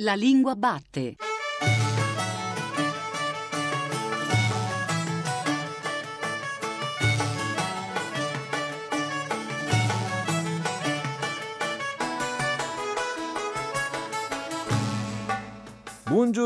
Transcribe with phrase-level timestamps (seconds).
[0.00, 1.16] La lingua batte.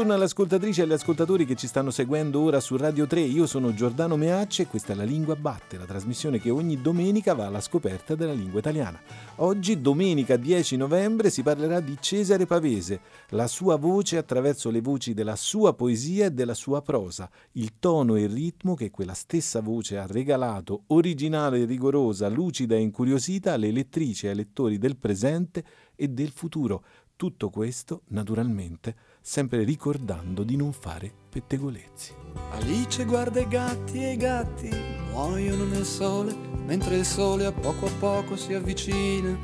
[0.03, 3.21] Buongiorno alle ascoltatrici e agli ascoltatori che ci stanno seguendo ora su Radio 3.
[3.21, 7.35] Io sono Giordano Meacce e questa è La Lingua Batte, la trasmissione che ogni domenica
[7.35, 9.01] va alla scoperta della lingua italiana.
[9.37, 15.15] Oggi, domenica 10 novembre, si parlerà di Cesare Pavese, la sua voce attraverso le voci
[15.15, 19.61] della sua poesia e della sua prosa, il tono e il ritmo che quella stessa
[19.61, 24.97] voce ha regalato, originale e rigorosa, lucida e incuriosita alle lettrici e ai lettori del
[24.97, 26.83] presente e del futuro.
[27.15, 32.13] Tutto questo, naturalmente, sempre ricordando di non fare pettegolezzi.
[32.51, 34.69] Alice guarda i gatti e i gatti
[35.13, 36.35] muoiono nel sole,
[36.67, 39.39] mentre il sole a poco a poco si avvicina.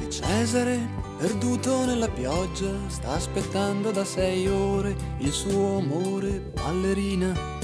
[0.00, 0.88] E Cesare,
[1.18, 7.56] perduto nella pioggia, sta aspettando da sei ore il suo amore ballerina.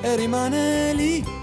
[0.00, 1.40] E rimane lì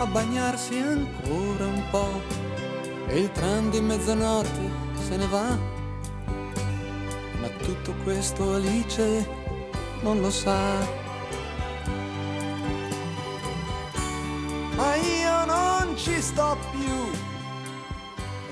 [0.00, 2.22] a bagnarsi ancora un po'
[3.06, 5.58] e il tram di mezzanotte se ne va.
[7.38, 9.28] Ma tutto questo Alice
[10.00, 10.78] non lo sa.
[14.74, 17.10] Ma io non ci sto più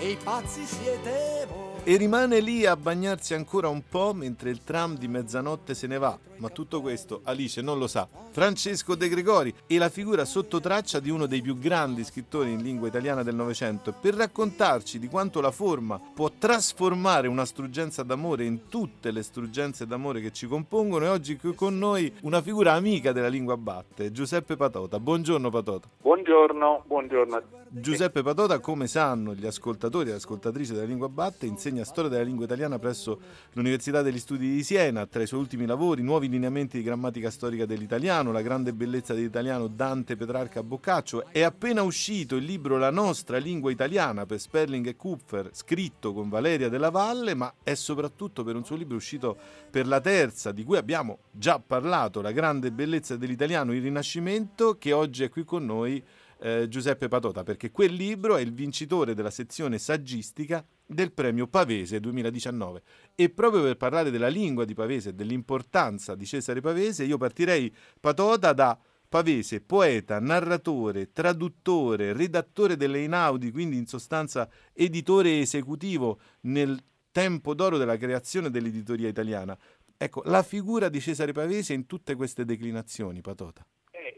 [0.00, 1.67] e i pazzi siete voi.
[1.88, 5.96] E rimane lì a bagnarsi ancora un po' mentre il tram di mezzanotte se ne
[5.96, 6.18] va.
[6.36, 8.06] Ma tutto questo Alice non lo sa.
[8.30, 12.62] Francesco De Gregori è la figura sotto traccia di uno dei più grandi scrittori in
[12.62, 13.94] lingua italiana del Novecento.
[13.98, 19.86] Per raccontarci di quanto la forma può trasformare una struggenza d'amore in tutte le struggenze
[19.86, 24.12] d'amore che ci compongono, è oggi qui con noi una figura amica della lingua batte,
[24.12, 25.00] Giuseppe Patota.
[25.00, 25.88] Buongiorno Patota.
[26.02, 27.42] Buongiorno, buongiorno.
[27.70, 32.10] Giuseppe Patota, come sanno gli ascoltatori e le ascoltatrici della lingua batte, insegna insegna storia
[32.10, 33.20] della lingua italiana presso
[33.52, 35.06] l'Università degli Studi di Siena.
[35.06, 39.68] Tra i suoi ultimi lavori, nuovi lineamenti di grammatica storica dell'italiano, la grande bellezza dell'italiano
[39.68, 41.26] Dante Petrarca Boccaccio.
[41.30, 46.28] È appena uscito il libro La nostra lingua italiana per Sperling e Kupfer, scritto con
[46.28, 49.36] Valeria della Valle, ma è soprattutto per un suo libro uscito
[49.70, 54.92] per la terza, di cui abbiamo già parlato, La grande bellezza dell'italiano, il Rinascimento, che
[54.92, 56.02] oggi è qui con noi.
[56.40, 61.98] Eh, Giuseppe Patota, perché quel libro è il vincitore della sezione saggistica del premio Pavese
[61.98, 62.82] 2019.
[63.14, 67.74] E proprio per parlare della lingua di Pavese e dell'importanza di Cesare Pavese, io partirei
[67.98, 68.78] Patota da
[69.08, 76.78] Pavese, poeta, narratore, traduttore, redattore delle Inaudi, quindi in sostanza editore esecutivo nel
[77.10, 79.58] tempo d'oro della creazione dell'editoria italiana.
[79.96, 83.66] Ecco, la figura di Cesare Pavese in tutte queste declinazioni, Patota.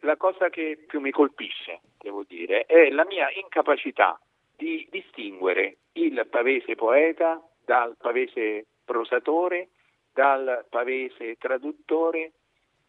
[0.01, 4.19] La cosa che più mi colpisce, devo dire, è la mia incapacità
[4.57, 9.71] di distinguere il pavese poeta dal pavese prosatore,
[10.13, 12.33] dal pavese traduttore,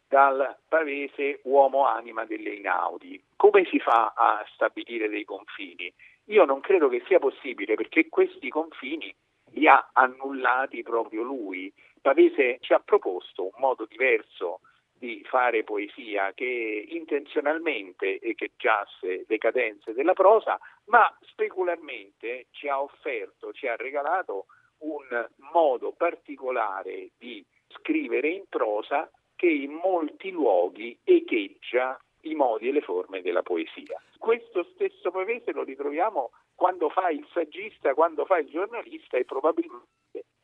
[0.08, 3.22] dal pavese uomo anima delle inaudi.
[3.36, 5.92] Come si fa a stabilire dei confini?
[6.26, 9.14] Io non credo che sia possibile perché questi confini
[9.52, 11.72] li ha annullati proprio lui.
[12.00, 14.60] Pavese ci ha proposto un modo diverso
[15.02, 23.52] di fare poesia che intenzionalmente echeggiasse le cadenze della prosa, ma specularmente ci ha offerto,
[23.52, 24.46] ci ha regalato
[24.82, 32.72] un modo particolare di scrivere in prosa che in molti luoghi echeggia i modi e
[32.72, 34.00] le forme della poesia.
[34.18, 40.01] Questo stesso Pavese lo ritroviamo quando fa il saggista, quando fa il giornalista e probabilmente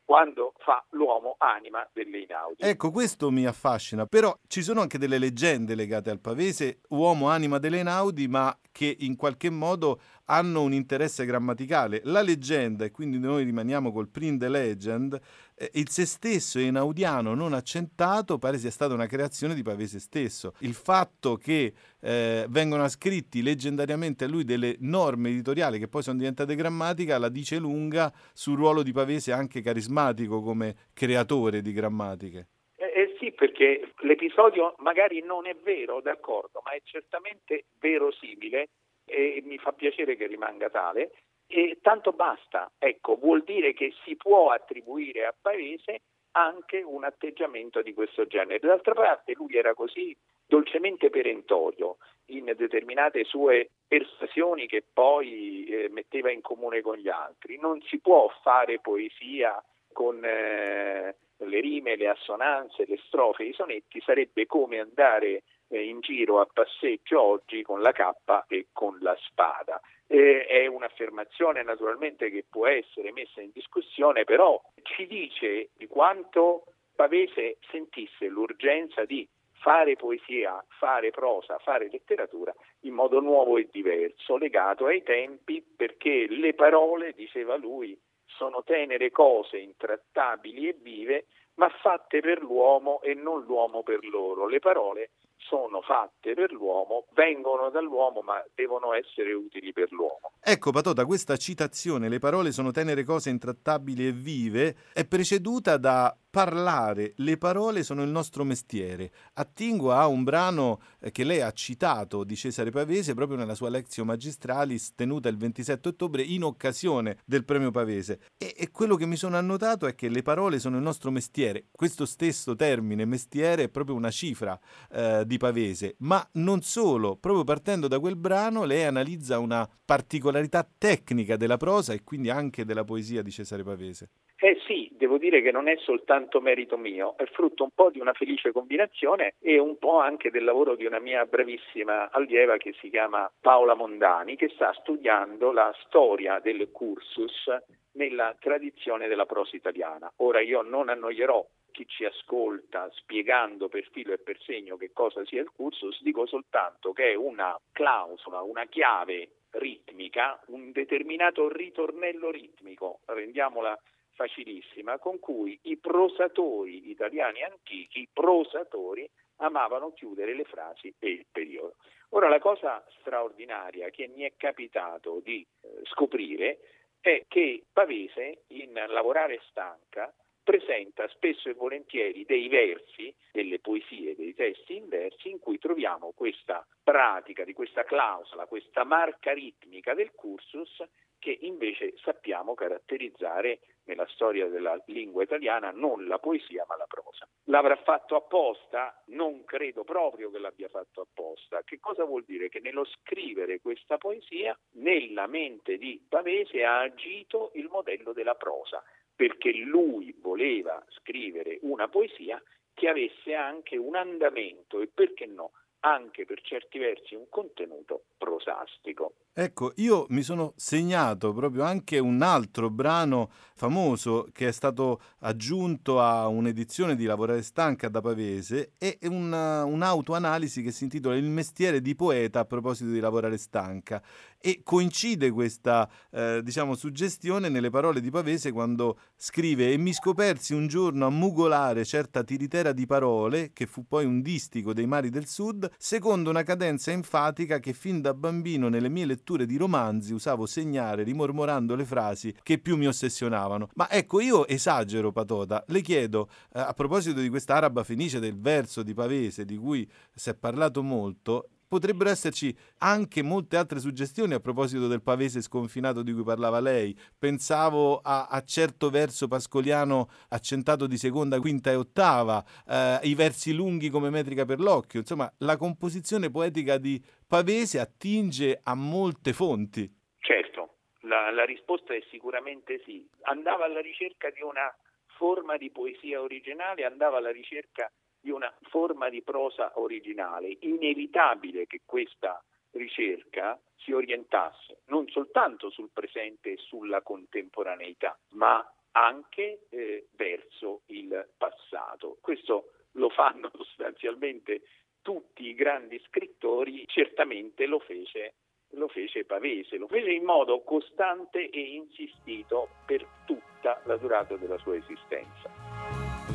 [0.09, 2.63] quando fa l'uomo anima delle inaudi.
[2.63, 7.59] Ecco, questo mi affascina, però ci sono anche delle leggende legate al pavese, uomo anima
[7.59, 9.99] delle inaudi, ma che in qualche modo
[10.29, 12.01] hanno un interesse grammaticale.
[12.05, 15.19] La leggenda, e quindi noi rimaniamo col print the legend,
[15.55, 20.53] eh, il se stesso enaudiano non accentato pare sia stata una creazione di Pavese stesso.
[20.59, 26.17] Il fatto che eh, vengono ascritti leggendariamente a lui delle norme editoriali che poi sono
[26.17, 32.47] diventate grammatica la dice lunga sul ruolo di Pavese anche carismatico come creatore di grammatiche.
[32.75, 38.69] Eh, eh sì, perché l'episodio magari non è vero, d'accordo, ma è certamente verosimile
[39.09, 41.11] e mi fa piacere che rimanga tale.
[41.47, 46.01] E tanto basta, ecco, vuol dire che si può attribuire a Pavese
[46.33, 48.59] anche un atteggiamento di questo genere.
[48.59, 50.15] D'altra parte lui era così
[50.45, 51.97] dolcemente perentorio
[52.27, 57.57] in determinate sue persuasioni che poi eh, metteva in comune con gli altri.
[57.59, 64.01] Non si può fare poesia con eh, le rime, le assonanze, le strofe, i sonetti,
[64.01, 65.43] sarebbe come andare
[65.77, 69.79] in giro a passeggio oggi con la cappa e con la spada.
[70.07, 76.63] Eh, è un'affermazione naturalmente che può essere messa in discussione, però ci dice di quanto
[76.95, 79.27] Pavese sentisse l'urgenza di
[79.59, 86.27] fare poesia, fare prosa, fare letteratura in modo nuovo e diverso, legato ai tempi, perché
[86.27, 91.25] le parole, diceva lui, sono tenere cose intrattabili e vive,
[91.55, 94.47] ma fatte per l'uomo e non l'uomo per loro.
[94.47, 100.33] Le parole sono fatte per l'uomo, vengono dall'uomo, ma devono essere utili per l'uomo.
[100.41, 106.15] Ecco, Patota, questa citazione, le parole sono tenere cose intrattabili e vive, è preceduta da
[106.29, 109.11] parlare, le parole sono il nostro mestiere.
[109.33, 113.69] Attingo a un brano eh, che lei ha citato di Cesare Pavese proprio nella sua
[113.69, 118.19] Lectio Magistralis tenuta il 27 ottobre in occasione del premio Pavese.
[118.37, 121.65] E, e, quello che mi sono annotato è che le parole sono il nostro mestiere.
[121.71, 124.59] Questo stesso termine mestiere è proprio una cifra
[124.91, 130.67] eh, di Pavese, ma non solo, proprio partendo da quel brano lei analizza una particolarità
[130.77, 134.09] tecnica della prosa e quindi anche della poesia di Cesare Pavese.
[134.41, 137.99] Eh sì, devo dire che non è soltanto merito mio, è frutto un po' di
[137.99, 142.73] una felice combinazione e un po' anche del lavoro di una mia bravissima allieva che
[142.79, 147.53] si chiama Paola Mondani, che sta studiando la storia del cursus
[147.93, 150.09] nella tradizione della prosa italiana.
[150.17, 155.25] Ora io non annoierò chi ci ascolta spiegando per filo e per segno che cosa
[155.25, 162.31] sia il cursus, dico soltanto che è una clausola, una chiave ritmica, un determinato ritornello
[162.31, 163.77] ritmico, rendiamola
[164.19, 171.75] facilissima con cui i prosatori italiani antichi, prosatori, amavano chiudere le frasi e il periodo.
[172.09, 176.59] Ora la cosa straordinaria che mi è capitato di eh, scoprire
[176.99, 180.13] è che Pavese in Lavorare stanca
[180.43, 186.11] presenta spesso e volentieri dei versi, delle poesie, dei testi in versi in cui troviamo
[186.13, 190.83] questa pratica di questa clausola, questa marca ritmica del cursus
[191.19, 197.27] che invece sappiamo caratterizzare nella storia della lingua italiana non la poesia ma la prosa.
[197.45, 199.01] L'avrà fatto apposta?
[199.07, 201.63] Non credo proprio che l'abbia fatto apposta.
[201.63, 202.49] Che cosa vuol dire?
[202.49, 208.83] Che nello scrivere questa poesia, nella mente di Pavese ha agito il modello della prosa,
[209.15, 212.41] perché lui voleva scrivere una poesia
[212.75, 219.13] che avesse anche un andamento e perché no, anche per certi versi un contenuto prosastico.
[219.33, 226.01] Ecco, io mi sono segnato proprio anche un altro brano famoso che è stato aggiunto
[226.01, 231.79] a un'edizione di Lavorare Stanca da Pavese e una, un'autoanalisi che si intitola Il mestiere
[231.79, 234.01] di poeta a proposito di Lavorare Stanca
[234.41, 240.53] e coincide questa eh, diciamo suggestione nelle parole di Pavese quando scrive e mi scopersi
[240.53, 245.09] un giorno a mugolare certa tiritera di parole che fu poi un distico dei mari
[245.09, 250.13] del sud secondo una cadenza enfatica che fin da bambino nelle mie letture di romanzi
[250.13, 253.69] usavo segnare rimormorando le frasi che più mi ossessionavano.
[253.75, 255.63] Ma ecco, io esagero, Patota.
[255.67, 259.89] Le chiedo, eh, a proposito di questa araba fenice del verso di Pavese, di cui
[260.13, 266.01] si è parlato molto, potrebbero esserci anche molte altre suggestioni a proposito del pavese sconfinato
[266.01, 266.97] di cui parlava lei.
[267.17, 273.53] Pensavo a, a certo verso pascoliano accentato di seconda, quinta e ottava, eh, i versi
[273.53, 274.99] lunghi come metrica per l'occhio.
[274.99, 279.87] Insomma, la composizione poetica di Pavese attinge a molte fonti.
[280.17, 283.07] Certo, la, la risposta è sicuramente sì.
[283.21, 289.09] Andava alla ricerca di una forma di poesia originale, andava alla ricerca di una forma
[289.09, 290.57] di prosa originale.
[290.61, 299.67] Inevitabile che questa ricerca si orientasse non soltanto sul presente e sulla contemporaneità, ma anche
[299.69, 302.17] eh, verso il passato.
[302.21, 304.61] Questo lo fanno sostanzialmente
[305.01, 308.35] tutti i grandi scrittori, certamente lo fece,
[308.71, 314.57] lo fece Pavese, lo fece in modo costante e insistito per tutta la durata della
[314.57, 315.49] sua esistenza.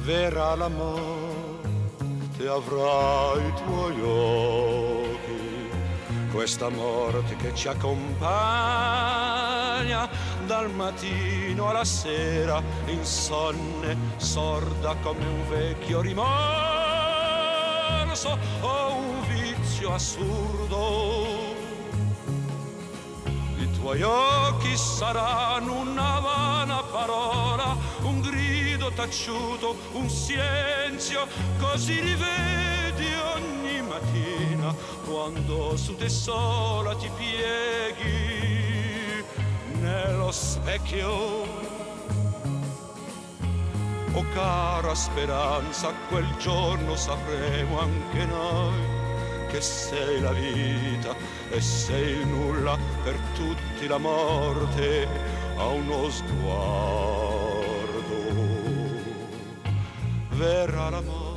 [0.05, 1.74] Verrà l'amore
[2.37, 5.71] e avrà i tuoi occhi,
[6.33, 10.09] questa morte che ci accompagna
[10.45, 16.27] dal mattino alla sera, insonne, sorda come un vecchio rimorso
[18.61, 21.53] o un vizio assurdo.
[23.59, 28.54] I tuoi occhi saranno una vana parola, un grido
[28.93, 31.27] taciuto, un silenzio,
[31.59, 34.75] così rivedi ogni mattina
[35.07, 39.25] quando su te sola ti pieghi
[39.81, 41.63] nello specchio.
[44.17, 49.03] Oh cara speranza, quel giorno sapremo anche noi
[49.49, 51.15] che sei la vita
[51.51, 55.09] e sei il nulla per tutti la morte
[55.57, 57.24] a uno sguardo
[60.37, 61.35] verrà la morte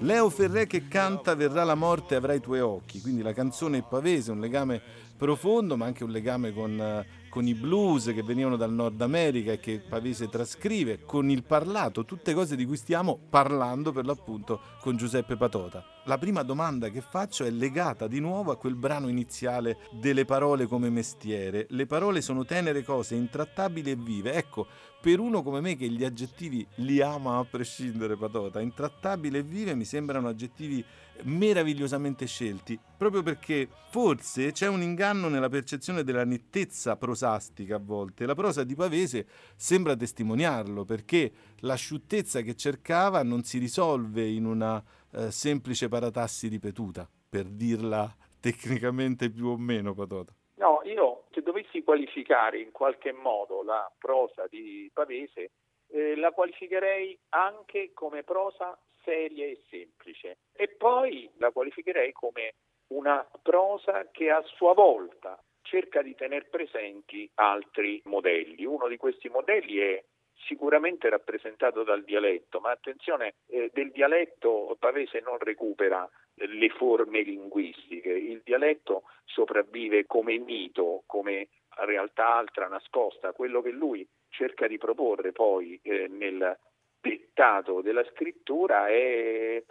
[0.00, 3.84] Leo Ferré che canta Verrà la morte avrai i tuoi occhi, quindi la canzone è
[3.88, 4.82] pavese, un legame
[5.16, 9.52] profondo ma anche un legame con, eh, con i blues che venivano dal Nord America
[9.52, 14.60] e che Pavese trascrive, con il parlato, tutte cose di cui stiamo parlando per l'appunto
[14.80, 15.84] con Giuseppe Patota.
[16.04, 20.66] La prima domanda che faccio è legata di nuovo a quel brano iniziale delle parole
[20.66, 21.66] come mestiere.
[21.70, 24.34] Le parole sono tenere cose, intrattabili e vive.
[24.34, 24.66] Ecco,
[25.04, 29.74] per uno come me che gli aggettivi li ama a prescindere, Patota, intrattabile e vive
[29.74, 30.82] mi sembrano aggettivi
[31.24, 38.24] meravigliosamente scelti, proprio perché forse c'è un inganno nella percezione della nettezza prosastica a volte.
[38.24, 44.82] La prosa di Pavese sembra testimoniarlo, perché l'asciuttezza che cercava non si risolve in una
[45.10, 50.34] eh, semplice paratassi ripetuta, per dirla tecnicamente più o meno, Patota.
[50.56, 55.50] No, io se dovessi qualificare in qualche modo la prosa di Pavese,
[55.88, 60.38] eh, la qualificherei anche come prosa seria e semplice.
[60.52, 62.54] E poi la qualificherei come
[62.88, 68.64] una prosa che a sua volta cerca di tenere presenti altri modelli.
[68.64, 70.04] Uno di questi modelli è
[70.46, 78.10] sicuramente rappresentato dal dialetto, ma attenzione, eh, del dialetto Pavese non recupera le forme linguistiche,
[78.10, 79.04] il dialetto
[79.44, 81.48] sopravvive come mito, come
[81.84, 86.56] realtà altra nascosta, quello che lui cerca di proporre poi eh, nel
[87.00, 89.62] dettato della scrittura è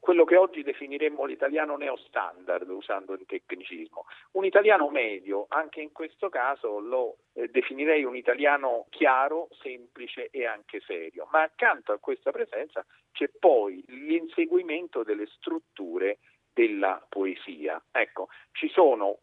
[0.00, 4.04] quello che oggi definiremmo l'italiano neostandard, usando il tecnicismo.
[4.32, 10.44] Un italiano medio, anche in questo caso, lo eh, definirei un italiano chiaro, semplice e
[10.44, 11.26] anche serio.
[11.30, 16.18] Ma accanto a questa presenza c'è poi l'inseguimento delle strutture
[16.58, 17.80] della poesia.
[17.92, 19.20] Ecco, ci sono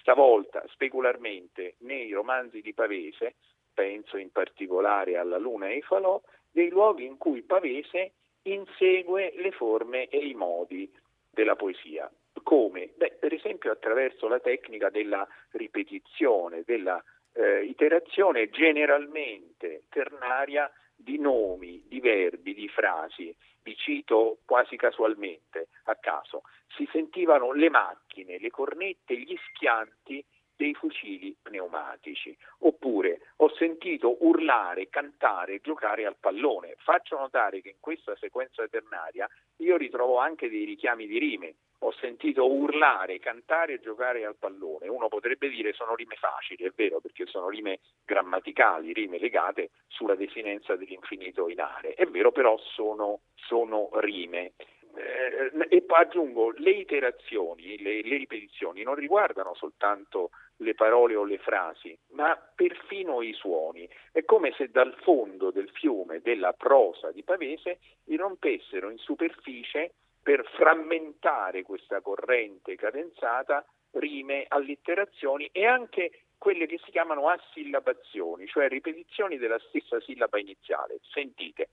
[0.00, 3.34] stavolta specularmente nei romanzi di Pavese,
[3.74, 6.18] penso in particolare alla Luna e ai Falò,
[6.50, 8.12] dei luoghi in cui Pavese
[8.44, 10.90] insegue le forme e i modi
[11.30, 12.10] della poesia.
[12.42, 12.94] Come?
[12.96, 17.02] Beh, per esempio attraverso la tecnica della ripetizione, della
[17.34, 23.34] eh, iterazione generalmente ternaria di nomi, di verbi, di frasi.
[23.62, 26.42] Vi cito quasi casualmente, a caso.
[26.76, 30.24] Si sentivano le macchine, le cornette, gli schianti
[30.58, 32.36] dei fucili pneumatici.
[32.60, 36.74] Oppure ho sentito urlare, cantare, giocare al pallone.
[36.78, 41.54] Faccio notare che in questa sequenza ternaria io ritrovo anche dei richiami di rime.
[41.82, 44.88] Ho sentito urlare, cantare e giocare al pallone.
[44.88, 50.16] Uno potrebbe dire sono rime facili, è vero, perché sono rime grammaticali, rime legate sulla
[50.16, 51.94] desinenza dell'infinito in are.
[51.94, 54.54] È vero, però sono, sono rime
[54.98, 61.24] eh, e poi aggiungo, le iterazioni, le, le, ripetizioni non riguardano soltanto le parole o
[61.24, 63.88] le frasi, ma perfino i suoni.
[64.12, 70.44] È come se dal fondo del fiume della prosa di Pavese irrompessero in superficie per
[70.56, 79.38] frammentare questa corrente cadenzata rime, allitterazioni e anche quelle che si chiamano assillabazioni, cioè ripetizioni
[79.38, 80.98] della stessa sillaba iniziale.
[81.12, 81.70] Sentite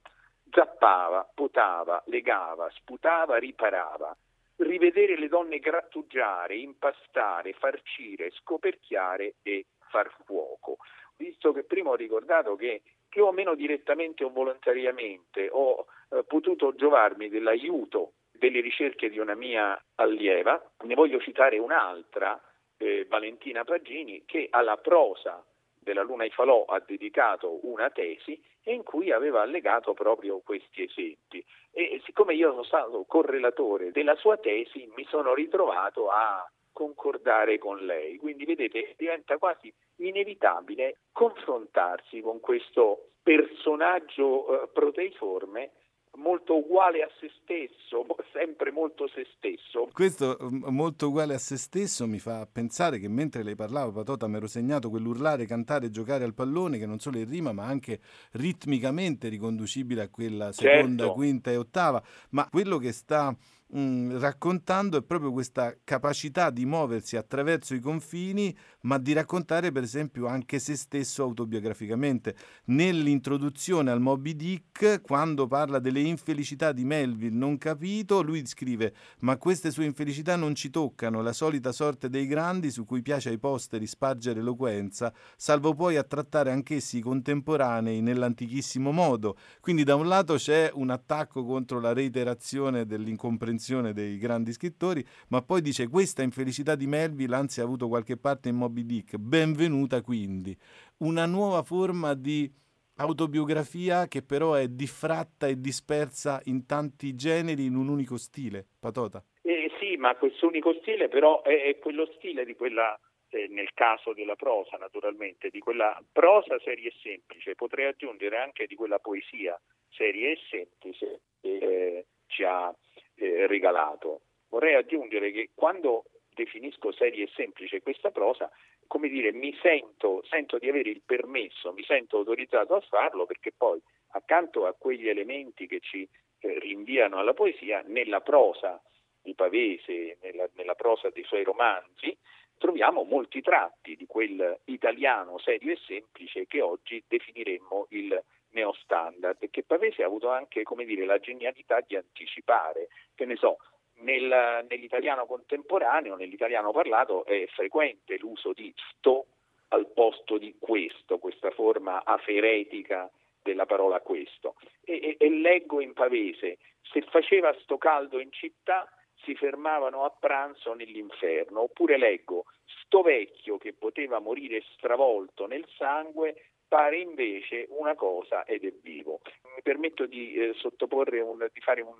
[0.52, 4.16] zappava, potava, legava, sputava, riparava.
[4.58, 10.78] Rivedere le donne grattugiare, impastare, farcire, scoperchiare e far fuoco.
[11.18, 16.76] Visto che prima ho ricordato che più o meno direttamente o volontariamente ho eh, potuto
[16.76, 22.40] giovarmi dell'aiuto delle ricerche di una mia allieva, ne voglio citare un'altra,
[22.78, 25.44] eh, Valentina Pagini, che alla prosa
[25.86, 31.46] della Luna Ifalò ha dedicato una tesi in cui aveva allegato proprio questi esempi.
[31.72, 37.78] E siccome io sono stato correlatore della sua tesi, mi sono ritrovato a concordare con
[37.86, 38.18] lei.
[38.18, 45.72] Quindi vedete, diventa quasi inevitabile confrontarsi con questo personaggio eh, proteiforme
[46.16, 49.90] molto uguale a se stesso, sempre molto se stesso.
[49.92, 54.28] Questo mm, molto uguale a se stesso mi fa pensare che mentre lei parlava, Patota,
[54.28, 58.00] mi ero segnato quell'urlare, cantare, giocare al pallone, che non solo in rima, ma anche
[58.34, 61.14] ritmicamente riconducibile a quella seconda, certo.
[61.14, 62.02] quinta e ottava.
[62.30, 63.36] Ma quello che sta
[63.76, 69.84] mm, raccontando è proprio questa capacità di muoversi attraverso i confini, ma di raccontare per
[69.84, 72.36] esempio anche se stesso autobiograficamente.
[72.66, 79.38] Nell'introduzione al Moby Dick, quando parla delle infelicità di Melville non capito, lui scrive ma
[79.38, 83.40] queste sue infelicità non ci toccano, la solita sorte dei grandi su cui piace ai
[83.40, 89.38] posteri spargere eloquenza, salvo poi a trattare anch'essi i contemporanei nell'antichissimo modo.
[89.60, 95.04] Quindi da un lato c'è un attacco contro la reiterazione dell'incomprensione l'attenzione dei grandi scrittori,
[95.30, 99.18] ma poi dice questa infelicità di Melville anzi ha avuto qualche parte in Moby Dick,
[99.18, 100.56] benvenuta quindi,
[101.00, 102.50] una nuova forma di
[102.98, 109.24] autobiografia che però è diffratta e dispersa in tanti generi in un unico stile, Patota.
[109.42, 112.98] Eh, sì, ma questo unico stile però è, è quello stile di quella
[113.30, 118.68] eh, nel caso della prosa naturalmente, di quella prosa seria e semplice, potrei aggiungere anche
[118.68, 122.74] di quella poesia seria e semplice che eh, ci ha
[123.16, 124.22] eh, regalato.
[124.50, 128.50] Vorrei aggiungere che quando definisco seria e semplice questa prosa,
[128.88, 133.52] come dire, mi sento, sento di avere il permesso, mi sento autorizzato a farlo perché
[133.56, 136.08] poi accanto a quegli elementi che ci
[136.40, 138.82] eh, rinviano alla poesia, nella prosa
[139.22, 142.16] di Pavese, nella, nella prosa dei suoi romanzi,
[142.58, 148.24] troviamo molti tratti di quel italiano serio e semplice che oggi definiremmo il
[148.56, 152.88] neostandard che Pavese ha avuto anche dire, la genialità di anticipare.
[153.14, 153.58] Che ne so,
[153.98, 159.28] nel, nell'italiano contemporaneo, nell'italiano parlato, è frequente l'uso di sto
[159.70, 163.10] al posto di questo, questa forma aferetica
[163.42, 164.56] della parola questo.
[164.84, 168.90] E, e, e leggo in pavese, se faceva sto caldo in città
[169.24, 176.36] si fermavano a pranzo nell'inferno, oppure leggo, sto vecchio che poteva morire stravolto nel sangue
[176.68, 179.22] pare invece una cosa ed è vivo.
[179.56, 181.94] Mi permetto di eh, sottoporre un, di fare un,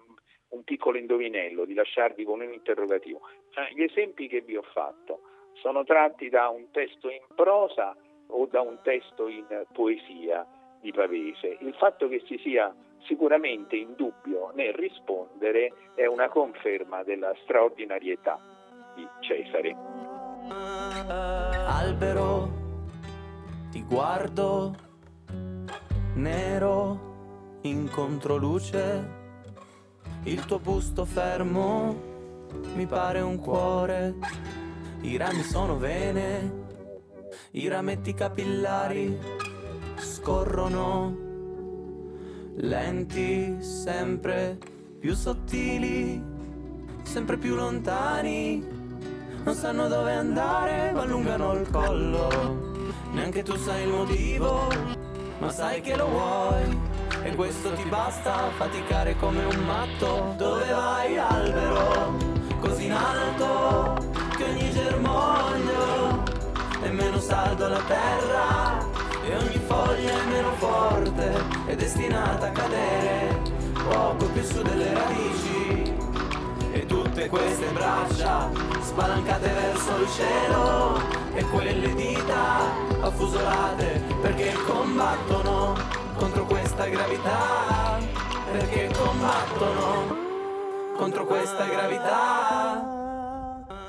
[0.50, 3.22] un, piccolo indovinello, di lasciarvi con un interrogativo.
[3.56, 5.22] Eh, gli esempi che vi ho fatto
[5.54, 7.96] sono tratti da un testo in prosa
[8.28, 10.46] o da un testo in poesia
[10.82, 11.58] di Pavese.
[11.62, 12.74] Il fatto che si sia
[13.06, 18.40] sicuramente in dubbio nel rispondere è una conferma della straordinarietà
[18.96, 19.76] di Cesare.
[21.68, 22.65] Albero,
[23.76, 24.74] ti guardo,
[26.14, 29.10] nero in controluce,
[30.24, 31.94] il tuo busto fermo
[32.74, 34.16] mi pare un cuore,
[35.02, 36.64] i rami sono vene,
[37.52, 39.20] i rametti capillari
[39.98, 41.14] scorrono
[42.56, 44.58] lenti, sempre
[45.00, 46.24] più sottili,
[47.04, 48.66] sempre più lontani.
[49.44, 52.65] Non sanno dove andare, ma allungano il collo.
[53.16, 54.68] Neanche tu sai il motivo,
[55.38, 56.78] ma sai che lo vuoi.
[57.24, 60.34] E questo ti basta faticare come un matto.
[60.36, 62.14] Dove vai, albero?
[62.60, 66.24] Così in alto che ogni germoglio
[66.82, 68.86] è meno saldo la terra
[69.24, 71.32] e ogni foglia è meno forte,
[71.68, 73.42] è destinata a cadere
[73.82, 75.65] poco più su delle radici.
[76.76, 81.00] E tutte queste braccia spalancate verso il cielo
[81.34, 85.74] e quelle dita affusolate perché combattono
[86.18, 87.98] contro questa gravità,
[88.52, 90.18] perché combattono
[90.98, 92.96] contro questa gravità.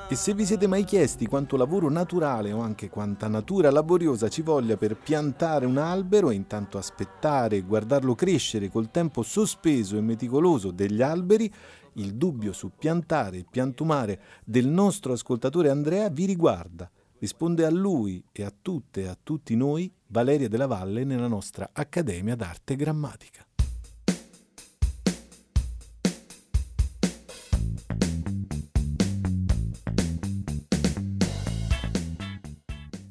[0.09, 4.41] E se vi siete mai chiesti quanto lavoro naturale o anche quanta natura laboriosa ci
[4.41, 10.01] voglia per piantare un albero e intanto aspettare e guardarlo crescere col tempo sospeso e
[10.01, 11.53] meticoloso degli alberi,
[11.97, 16.89] il dubbio su piantare e piantumare del nostro ascoltatore Andrea vi riguarda.
[17.19, 21.69] Risponde a lui e a tutte e a tutti noi Valeria della Valle nella nostra
[21.73, 23.47] Accademia d'Arte Grammatica.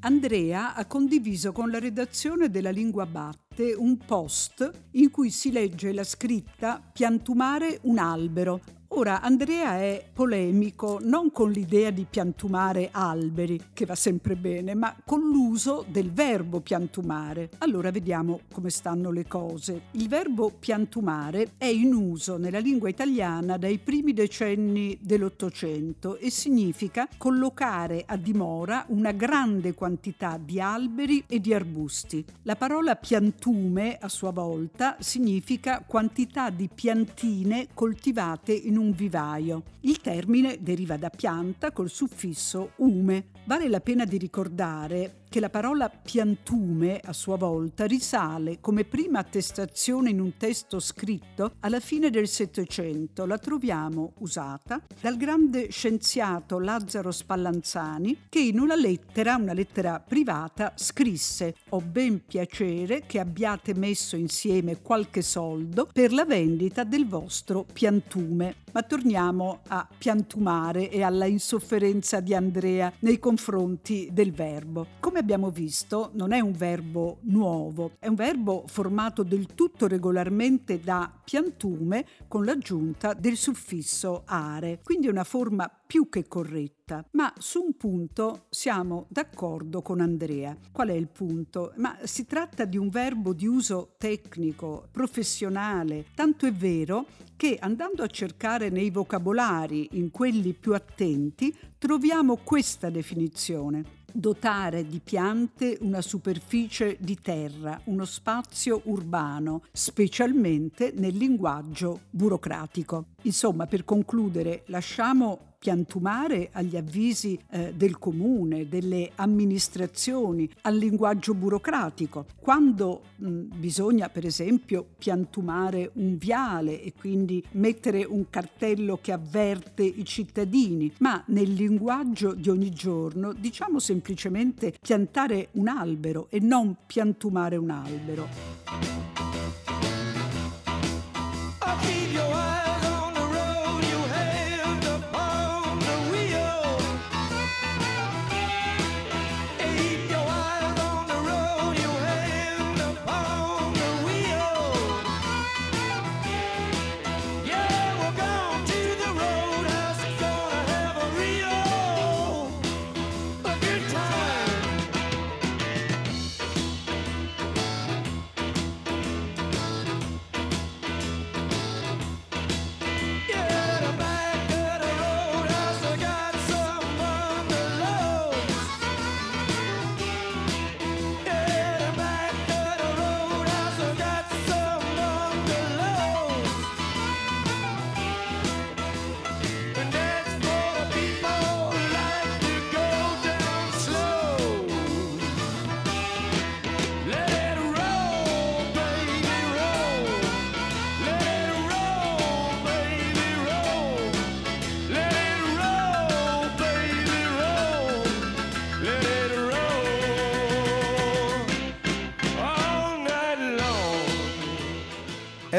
[0.07, 5.92] Andrea ha condiviso con la redazione della Lingua Batte un post in cui si legge
[5.92, 13.61] la scritta Piantumare un albero, Ora Andrea è polemico non con l'idea di piantumare alberi,
[13.72, 17.51] che va sempre bene, ma con l'uso del verbo piantumare.
[17.59, 19.83] Allora vediamo come stanno le cose.
[19.92, 27.09] Il verbo piantumare è in uso nella lingua italiana dai primi decenni dell'Ottocento e significa
[27.16, 32.25] collocare a dimora una grande quantità di alberi e di arbusti.
[32.42, 39.62] La parola piantume a sua volta significa quantità di piantine coltivate in un vivaio.
[39.80, 43.28] Il termine deriva da pianta col suffisso ume.
[43.44, 49.18] Vale la pena di ricordare che la parola piantume a sua volta risale come prima
[49.18, 53.27] attestazione in un testo scritto alla fine del Settecento.
[53.27, 60.72] La troviamo usata dal grande scienziato Lazzaro Spallanzani che in una lettera, una lettera privata,
[60.75, 67.66] scrisse Ho ben piacere che abbiate messo insieme qualche soldo per la vendita del vostro
[67.70, 74.87] piantume Ma torniamo a piantumare e alla insofferenza di Andrea nei confronti del verbo.
[74.99, 80.78] Come abbiamo visto, non è un verbo nuovo, è un verbo formato del tutto regolarmente
[80.78, 87.04] da piantume con l'aggiunta del suffisso are, quindi una forma più che corretta.
[87.12, 90.56] Ma su un punto siamo d'accordo con Andrea.
[90.70, 91.72] Qual è il punto?
[91.78, 98.04] Ma si tratta di un verbo di uso tecnico, professionale, tanto è vero che andando
[98.04, 106.00] a cercare nei vocabolari, in quelli più attenti, troviamo questa definizione dotare di piante una
[106.00, 113.05] superficie di terra, uno spazio urbano, specialmente nel linguaggio burocratico.
[113.22, 122.26] Insomma, per concludere, lasciamo piantumare agli avvisi eh, del comune, delle amministrazioni, al linguaggio burocratico.
[122.38, 129.82] Quando mh, bisogna, per esempio, piantumare un viale e quindi mettere un cartello che avverte
[129.82, 136.76] i cittadini, ma nel linguaggio di ogni giorno diciamo semplicemente piantare un albero e non
[136.86, 138.76] piantumare un albero.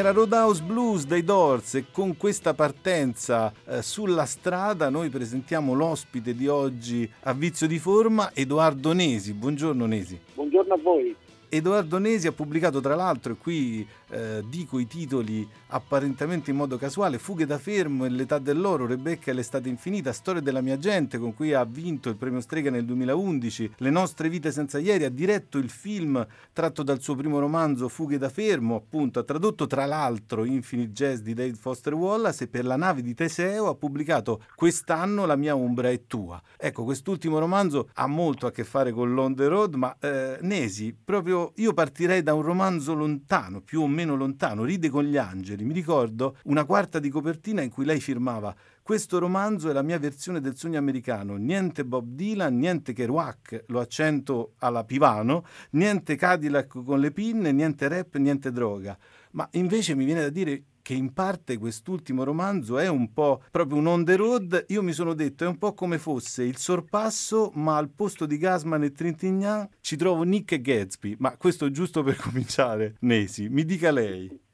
[0.08, 6.34] Era Roadhouse Blues dei Doors e con questa partenza eh, sulla strada noi presentiamo l'ospite
[6.34, 9.34] di oggi a vizio di forma, Edoardo Nesi.
[9.34, 10.18] Buongiorno Nesi.
[10.32, 11.14] Buongiorno a voi.
[11.50, 16.76] Edoardo Nesi ha pubblicato tra l'altro, e qui eh, dico i titoli apparentemente in modo
[16.76, 21.18] casuale, Fughe da fermo e l'età dell'oro, Rebecca e l'estate infinita, Storia della mia gente
[21.18, 25.10] con cui ha vinto il premio Strega nel 2011, Le nostre vite senza ieri, ha
[25.10, 29.84] diretto il film tratto dal suo primo romanzo Fughe da fermo, appunto ha tradotto tra
[29.86, 34.42] l'altro Infinite Jazz di Dave Foster Wallace e per la nave di Teseo ha pubblicato
[34.54, 36.40] quest'anno La mia ombra è tua.
[36.56, 40.96] Ecco, quest'ultimo romanzo ha molto a che fare con l'on the road, ma eh, Nesi,
[41.02, 45.57] proprio io partirei da un romanzo lontano, più o meno lontano, Ride con gli angeli.
[45.64, 48.54] Mi ricordo una quarta di copertina in cui lei firmava
[48.88, 53.80] questo romanzo è la mia versione del sogno americano, niente Bob Dylan, niente Kerouac, lo
[53.80, 58.96] accento alla Pivano, niente Cadillac con le pinne, niente rap, niente droga.
[59.32, 63.76] Ma invece mi viene da dire che in parte quest'ultimo romanzo è un po' proprio
[63.76, 67.50] un on the road, io mi sono detto è un po' come fosse il sorpasso,
[67.56, 72.02] ma al posto di Gasman e Trintignant ci trovo Nick e Gatsby, ma questo giusto
[72.02, 74.46] per cominciare, Nesi, mi dica lei.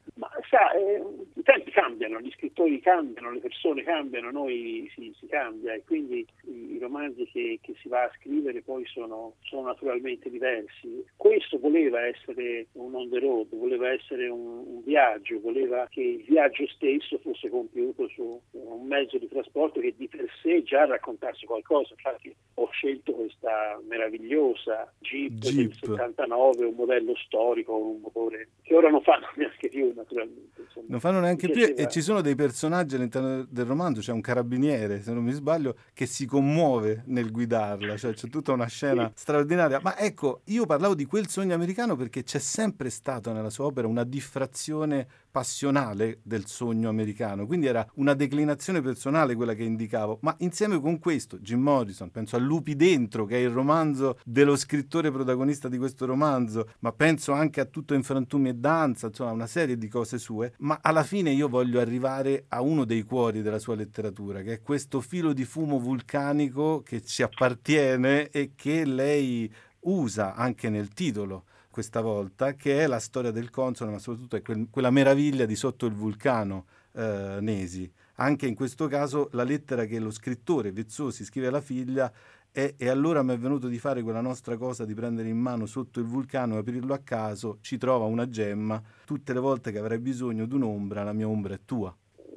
[0.54, 1.02] Sa, eh,
[1.42, 6.74] tempi cambiano, gli scrittori cambiano, le persone cambiano, noi si, si cambia e quindi i,
[6.74, 11.04] i romanzi che, che, si va a scrivere poi sono, sono, naturalmente diversi.
[11.16, 16.24] Questo voleva essere un on the road, voleva essere un, un, viaggio, voleva che il
[16.24, 21.46] viaggio stesso fosse compiuto su un mezzo di trasporto che di per sé già raccontasse
[21.46, 21.94] qualcosa.
[21.94, 25.54] Infatti ho scelto questa meravigliosa Jeep, Jeep.
[25.54, 30.60] del 79, un modello storico, un motore che ora non fanno neanche più naturalmente.
[30.60, 30.86] Insomma.
[30.88, 32.43] Non fanno neanche anche più e ci sono dei personaggi
[32.96, 37.96] all'interno del romanzo, c'è un carabiniere, se non mi sbaglio, che si commuove nel guidarla,
[37.96, 39.80] cioè c'è tutta una scena straordinaria.
[39.82, 43.86] Ma ecco, io parlavo di quel sogno americano perché c'è sempre stata nella sua opera
[43.86, 50.32] una diffrazione passionale del sogno americano, quindi era una declinazione personale quella che indicavo, ma
[50.38, 55.10] insieme con questo Jim Morrison, penso a Lupi dentro, che è il romanzo dello scrittore
[55.10, 59.48] protagonista di questo romanzo, ma penso anche a tutto in frantumi e danza, insomma una
[59.48, 63.58] serie di cose sue, ma alla fine io voglio arrivare a uno dei cuori della
[63.58, 69.52] sua letteratura, che è questo filo di fumo vulcanico che ci appartiene e che lei
[69.80, 74.42] usa anche nel titolo questa volta, che è la storia del console, ma soprattutto è
[74.42, 77.90] quel, quella meraviglia di sotto il vulcano eh, Nesi.
[78.18, 82.12] anche in questo caso la lettera che lo scrittore Vezzosi scrive alla figlia
[82.52, 85.66] è e allora mi è venuto di fare quella nostra cosa di prendere in mano
[85.66, 89.78] sotto il vulcano e aprirlo a caso, ci trova una gemma, tutte le volte che
[89.78, 91.92] avrai bisogno di un'ombra, la mia ombra è tua.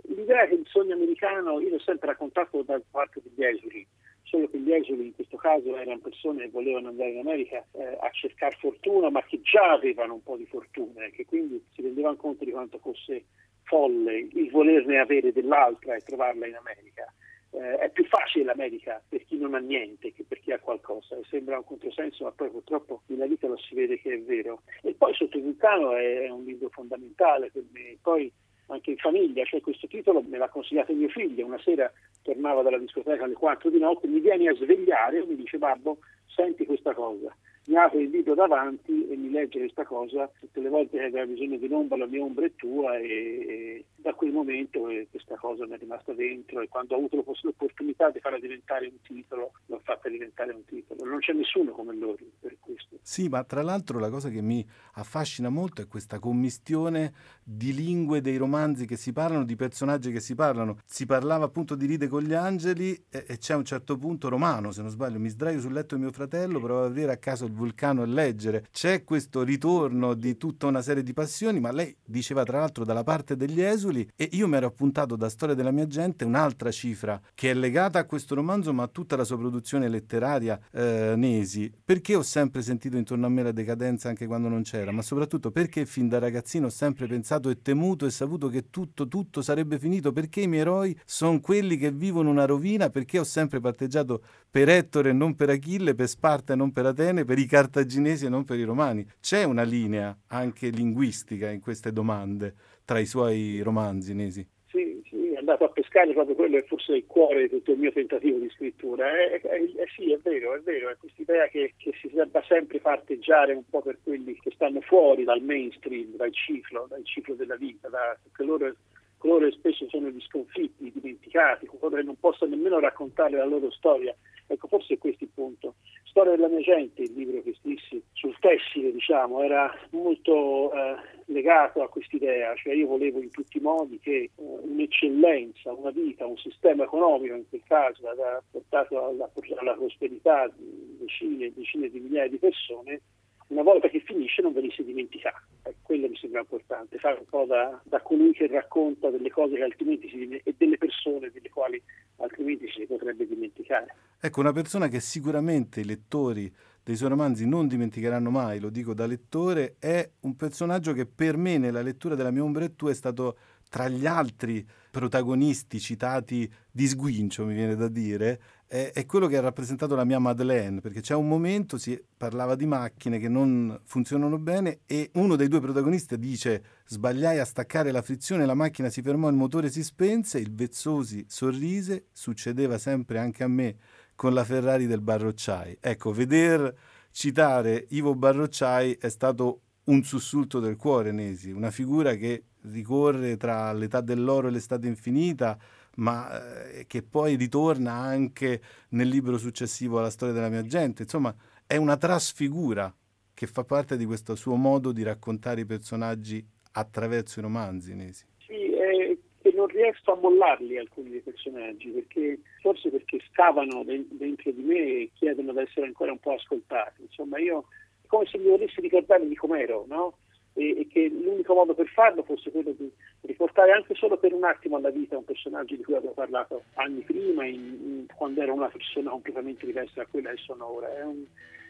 [0.08, 3.86] L'idea che il sogno americano, io l'ho sempre raccontato da parte degli esuli,
[4.30, 7.98] solo che gli esuli in questo caso erano persone che volevano andare in America eh,
[8.00, 11.82] a cercare fortuna, ma che già avevano un po' di fortuna e che quindi si
[11.82, 13.26] rendevano conto di quanto fosse
[13.64, 17.12] folle il volerne avere dell'altra e trovarla in America
[17.52, 21.16] eh, è più facile l'America per chi non ha niente che per chi ha qualcosa.
[21.16, 24.62] E sembra un controsenso, ma poi purtroppo nella vita lo si vede che è vero.
[24.82, 27.98] E poi Sotto il vulcano è, è un libro fondamentale per me.
[28.02, 28.32] Poi
[28.68, 32.78] anche in famiglia, cioè questo titolo me l'ha consigliato mio figlio, una sera tornava dalla
[32.78, 36.94] discoteca alle 4 di notte, mi vieni a svegliare e mi dice babbo senti questa
[36.94, 37.34] cosa
[37.68, 41.26] mi apre il libro davanti e mi legge questa cosa tutte le volte che aveva
[41.26, 45.36] bisogno di un'ombra, la mia ombra è tua e, e da quel momento eh, questa
[45.36, 49.52] cosa mi è rimasta dentro e quando ho avuto l'opportunità di farla diventare un titolo
[49.66, 51.06] l'ho fatta diventare un titolo.
[51.06, 52.98] Non c'è nessuno come loro per questo.
[53.02, 58.22] Sì, ma tra l'altro la cosa che mi affascina molto è questa commistione di lingue
[58.22, 60.80] dei romanzi che si parlano, di personaggi che si parlano.
[60.86, 64.72] Si parlava appunto di Ride con gli angeli e, e c'è un certo punto romano,
[64.72, 67.46] se non sbaglio, mi sdraio sul letto di mio fratello, provo ad avere a caso
[67.46, 68.68] il vulcano e leggere.
[68.72, 73.04] C'è questo ritorno di tutta una serie di passioni, ma lei diceva tra l'altro dalla
[73.04, 77.20] parte degli esuli e io mi ero appuntato da Storia della mia gente un'altra cifra
[77.34, 81.72] che è legata a questo romanzo ma a tutta la sua produzione letteraria eh, Nesi,
[81.84, 85.52] perché ho sempre sentito intorno a me la decadenza anche quando non c'era, ma soprattutto
[85.52, 89.80] perché fin da ragazzino ho sempre pensato e temuto e saputo che tutto, tutto sarebbe
[89.80, 94.22] finito, perché i miei eroi sono quelli che vivono una rovina, perché ho sempre patteggiato
[94.58, 98.26] per Ettore e non per Achille, per Sparta e non per Atene, per i cartaginesi
[98.26, 99.06] e non per i romani.
[99.22, 104.44] C'è una linea anche linguistica in queste domande tra i suoi romanzi, Nesi.
[104.66, 107.78] Sì, sì, è andato a pescare proprio quello è forse il cuore di tutto il
[107.78, 109.12] mio tentativo di scrittura.
[109.16, 112.42] Eh, eh, eh, sì, è vero, è vero, è questa idea che, che, si debba
[112.48, 117.36] sempre parteggiare un po' per quelli che stanno fuori dal mainstream, dal ciclo, dal ciclo
[117.36, 118.74] della vita, da, loro
[119.18, 123.70] coloro che spesso sono gli sconfitti, dimenticati, coloro che non possono nemmeno raccontare la loro
[123.70, 124.16] storia.
[124.48, 125.76] Ecco, forse è questo il punto.
[126.04, 131.84] Storia della mia gente, il libro che scrissi sul tessile, diciamo, era molto eh, legato
[131.84, 136.38] a quest'idea, cioè io volevo in tutti i modi che eh, un'eccellenza, una vita, un
[136.38, 142.00] sistema economico in quel caso ha portato alla, alla prosperità di decine e decine di
[142.00, 143.02] migliaia di persone,
[143.48, 145.42] una volta che finisce non venisse dimenticato.
[145.64, 149.56] Eh, quello mi sembra importante, fare un po' da, da, colui che racconta delle cose
[149.56, 151.82] che altrimenti si e delle persone delle quali
[152.18, 153.96] altrimenti si potrebbe dimenticare.
[154.20, 156.52] Ecco, una persona che sicuramente i lettori
[156.84, 161.36] dei suoi romanzi non dimenticheranno mai, lo dico da lettore, è un personaggio che per
[161.36, 163.38] me nella lettura della mia ombra e tu è stato
[163.70, 169.38] tra gli altri protagonisti citati di sguincio, mi viene da dire, è, è, quello che
[169.38, 173.80] ha rappresentato la mia Madeleine, perché c'è un momento, si parlava di macchine che non
[173.86, 178.90] funzionano bene e uno dei due protagonisti dice sbagliai a staccare la frizione, la macchina
[178.90, 183.78] si fermò, il motore si spense, il Vezzosi sorrise, succedeva sempre anche a me
[184.16, 185.78] con la Ferrari del Barrocciai.
[185.80, 186.76] Ecco, veder
[187.12, 193.72] citare Ivo Barrocciai è stato un sussulto del cuore, Nesi, una figura che ricorre tra
[193.72, 195.58] l'età dell'oro e l'estate infinita,
[195.98, 201.04] ma eh, che poi ritorna anche nel libro successivo alla storia della mia gente.
[201.04, 201.34] Insomma,
[201.66, 202.94] è una trasfigura
[203.34, 208.26] che fa parte di questo suo modo di raccontare i personaggi attraverso i romanzi, Nesi.
[208.46, 214.52] Sì, è che non riesco a mollarli alcuni dei personaggi, perché forse perché scavano dentro
[214.52, 217.04] di me e chiedono di essere ancora un po' ascoltati.
[217.04, 217.66] Insomma, io
[218.02, 220.18] è come se mi volessi ricordare di com'ero, no?
[220.58, 222.92] E, e, che l'unico modo per farlo fosse quello di
[223.22, 227.02] riportare anche solo per un attimo alla vita un personaggio di cui avevo parlato anni
[227.02, 230.92] prima, in, in, quando era una persona completamente diversa da quella che sono ora.
[230.98, 231.24] È un,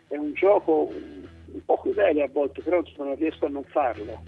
[0.07, 3.63] è un gioco un, un po' crudele a volte, però insomma, non riesco a non
[3.65, 4.23] farlo.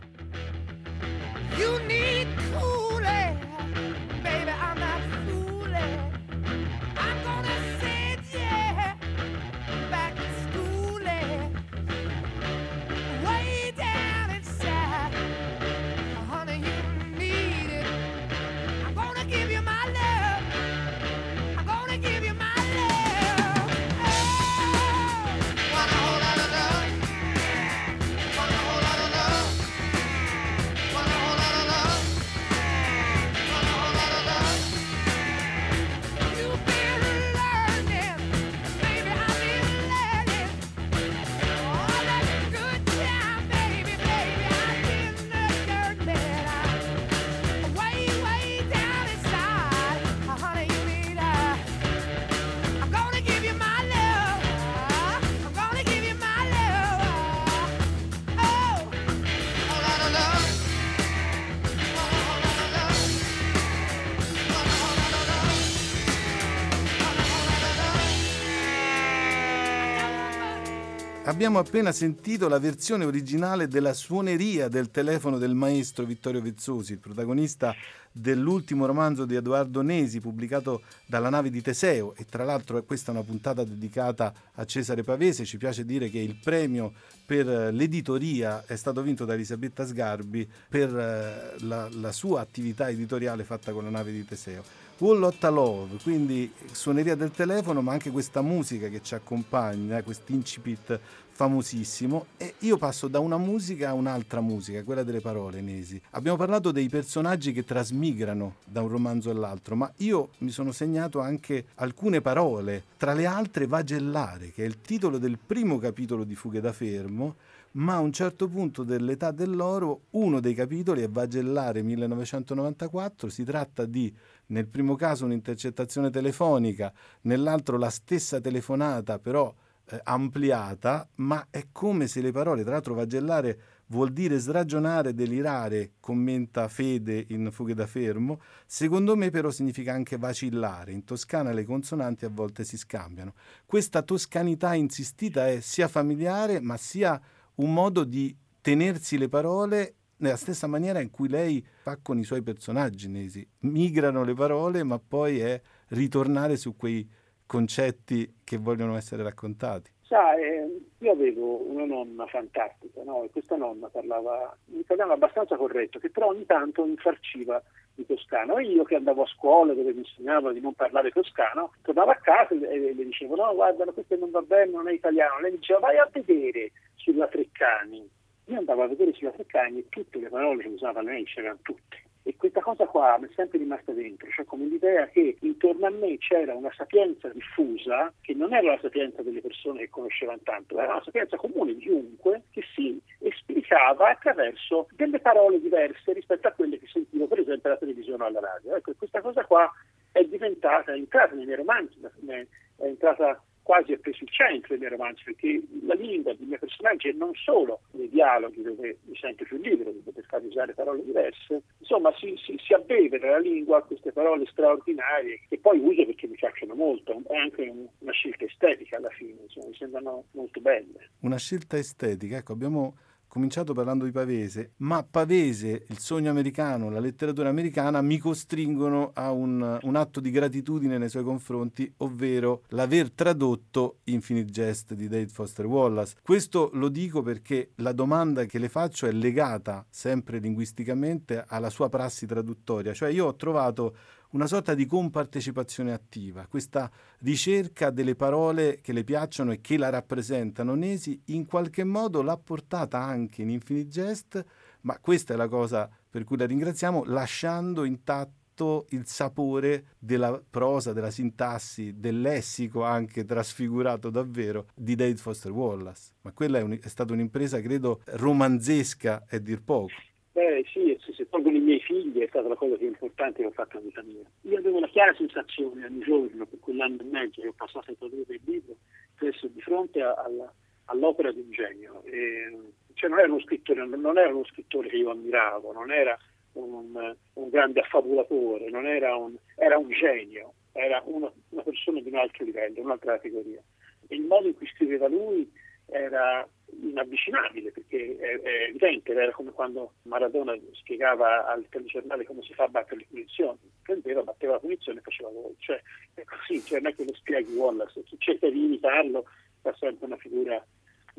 [71.49, 76.99] Abbiamo appena sentito la versione originale della suoneria del telefono del maestro Vittorio Vezzosi, il
[76.99, 77.73] protagonista
[78.12, 83.15] dell'ultimo romanzo di Edoardo Nesi pubblicato dalla nave di Teseo e tra l'altro questa è
[83.15, 86.93] una puntata dedicata a Cesare Pavese, ci piace dire che il premio
[87.25, 93.43] per l'editoria è stato vinto da Elisabetta Sgarbi per eh, la, la sua attività editoriale
[93.43, 94.88] fatta con la nave di Teseo.
[94.99, 100.33] Wall Lotta Love, quindi suoneria del telefono, ma anche questa musica che ci accompagna, questo
[100.33, 100.99] incipit
[101.39, 102.25] famosissimo.
[102.36, 106.02] E io passo da una musica a un'altra musica, quella delle parole, Nesi.
[106.10, 111.21] Abbiamo parlato dei personaggi che trasmigrano da un romanzo all'altro, ma io mi sono segnato
[111.21, 116.36] anche alcune parole, tra le altre Vagellare, che è il titolo del primo capitolo di
[116.36, 117.36] Fughe da Fermo
[117.71, 123.86] ma a un certo punto dell'età dell'oro uno dei capitoli è Vagellare 1994, si tratta
[123.86, 124.12] di
[124.47, 129.54] nel primo caso un'intercettazione telefonica, nell'altro la stessa telefonata però
[129.89, 135.93] eh, ampliata, ma è come se le parole, tra l'altro Vagellare vuol dire sragionare, delirare,
[135.99, 141.65] commenta Fede in Fughe da Fermo, secondo me però significa anche vacillare, in Toscana le
[141.65, 143.34] consonanti a volte si scambiano.
[143.65, 147.19] Questa toscanità insistita è sia familiare ma sia
[147.56, 152.23] un modo di tenersi le parole nella stessa maniera in cui lei fa con i
[152.23, 153.47] suoi personaggi Nesi.
[153.62, 157.10] Migrano le parole, ma poi è ritornare su quei
[157.49, 159.89] concetti che vogliono essere raccontati.
[160.01, 163.23] Sa, eh, io avevo una nonna fantastica, no?
[163.23, 167.59] e questa nonna parlava un italiano abbastanza corretto, che però ogni tanto infarciva
[167.95, 168.57] di toscano.
[168.57, 172.19] E io che andavo a scuola dove mi insegnavano di non parlare toscano, tornavo a
[172.21, 175.39] casa e le dicevo: No, guarda, questo non va bene, non è italiano.
[175.39, 178.07] Lei mi diceva: Vai a vedere sulla Treccani.
[178.45, 182.08] Io andavo a vedere sulla Treccani e tutte le parole che usava lei c'erano tutte.
[182.23, 185.89] E questa cosa qua mi è sempre rimasta dentro, cioè come l'idea che intorno a
[185.89, 190.77] me c'era una sapienza diffusa, che non era la sapienza delle persone che conoscevano tanto,
[190.77, 196.51] era una sapienza comune di chiunque, che si esplicava attraverso delle parole diverse rispetto a
[196.51, 198.75] quelle che sentivo per esempio alla televisione o alla radio.
[198.75, 199.71] Ecco, questa cosa qua
[200.12, 202.45] è diventata, è entrata nei miei romanzi, è
[202.77, 207.10] entrata quasi ha preso il centro dei miei romanzi, perché la lingua dei miei personaggi
[207.10, 211.05] è non solo nei dialoghi dove mi sento più libero di poter fare usare parole
[211.05, 216.25] diverse, insomma si, si, si abbeve nella lingua queste parole straordinarie che poi uso perché
[216.25, 220.60] mi piacciono molto, è anche un, una scelta estetica alla fine, insomma, mi sembrano molto
[220.62, 221.12] belle.
[221.19, 222.95] Una scelta estetica, ecco abbiamo
[223.29, 229.31] cominciato parlando di Pavese, ma Pavese, il sogno americano, la letteratura americana mi costringono a
[229.31, 235.27] un, un atto di gratitudine nei suoi confronti, ovvero l'aver tradotto Infinite Jest di Dave
[235.27, 236.15] Foster Wallace.
[236.21, 241.87] Questo lo dico perché la domanda che le faccio è legata sempre linguisticamente alla sua
[241.87, 243.95] prassi traduttoria, cioè io ho trovato
[244.31, 249.89] una sorta di compartecipazione attiva, questa ricerca delle parole che le piacciono e che la
[249.89, 250.75] rappresentano.
[250.75, 254.45] Nesi in qualche modo l'ha portata anche in Infinite Jest,
[254.81, 260.93] ma questa è la cosa per cui la ringraziamo, lasciando intatto il sapore della prosa,
[260.93, 266.11] della sintassi, del lessico anche trasfigurato davvero di David Foster Wallace.
[266.21, 269.93] Ma quella è, un, è stata un'impresa, credo, romanzesca e dir poco.
[270.39, 273.47] Eh sì, se, se tolgono i miei figli è stata la cosa più importante che
[273.47, 274.23] ho fatto in vita mia.
[274.43, 277.95] Io avevo una chiara sensazione ogni giorno, per quell'anno e mezzo che ho passato a
[277.95, 278.78] tradurre il libro,
[279.19, 280.49] di essere di fronte alla,
[280.86, 282.04] all'opera di un genio.
[282.06, 282.58] E,
[282.93, 286.17] cioè non era, uno scrittore, non era uno scrittore che io ammiravo, non era
[286.54, 292.15] un, un grande affabulatore, era un, era un genio, era una, una persona di un
[292.15, 293.62] altro livello, un'altra categoria.
[294.08, 295.52] E il modo in cui scriveva lui
[295.91, 296.47] era
[296.82, 302.67] inavvicinabile perché è, evidente, era come quando Maradona spiegava al telegiornale come si fa a
[302.67, 305.82] battere le punizioni, prendeva, batteva la punizione e faceva gol, cioè
[306.13, 309.25] è così, cioè non è che lo spieghi Wallace, chi cerca di imitarlo
[309.62, 310.63] fa sempre una figura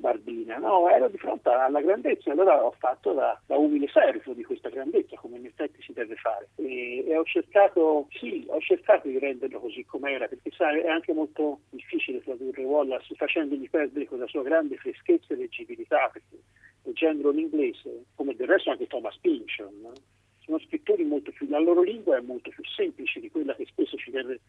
[0.01, 4.43] barbina, no, ero di fronte alla grandezza, allora ho fatto da, da umile servo di
[4.43, 6.49] questa grandezza, come in effetti si deve fare.
[6.57, 11.13] E, e ho cercato, sì, ho cercato di renderlo così com'era, perché sai, è anche
[11.13, 16.39] molto difficile tradurre Wallace facendogli perdere quella sua grande freschezza e leggibilità, perché
[16.83, 19.93] leggendolo in inglese, come del resto anche Thomas Pynchon, no?
[20.51, 23.97] sono scrittori molto più, la loro lingua è molto più semplice di quella che spesso
[23.97, 24.41] ci viene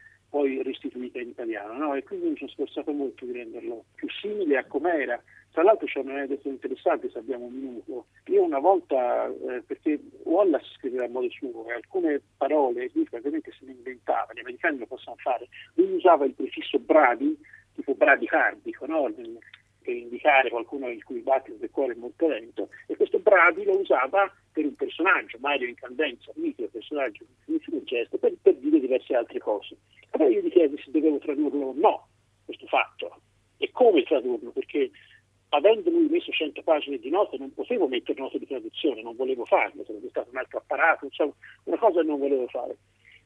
[0.51, 1.95] poi restituita in italiano, no?
[1.95, 5.21] e quindi mi sono sforzato molto di renderlo più simile a com'era,
[5.51, 8.07] tra l'altro c'è un aneddoto interessante se abbiamo un minuto.
[8.27, 13.51] Io una volta, eh, perché Wallace scriveva a modo suo e alcune parole lui praticamente
[13.57, 17.37] se ne inventava, gli americani lo possono fare, lui usava il prefisso bravi,
[17.75, 19.11] tipo bradicardico, no?
[19.83, 23.79] per indicare qualcuno il cui battito del cuore è molto lento, e questo bravi lo
[23.79, 29.15] usava per un personaggio, Mario Incandenza, un mitico personaggio di gesto, per, per dire diverse
[29.15, 29.75] altre cose.
[30.11, 32.07] Allora io gli chiesi se dovevo tradurlo o no,
[32.45, 33.21] questo fatto,
[33.57, 34.91] e come tradurlo, perché
[35.49, 39.45] avendo lui messo 100 pagine di note non potevo mettere note di traduzione, non volevo
[39.45, 41.33] farlo, sarebbe stato un altro apparato, insomma,
[41.65, 42.77] una cosa che non volevo fare.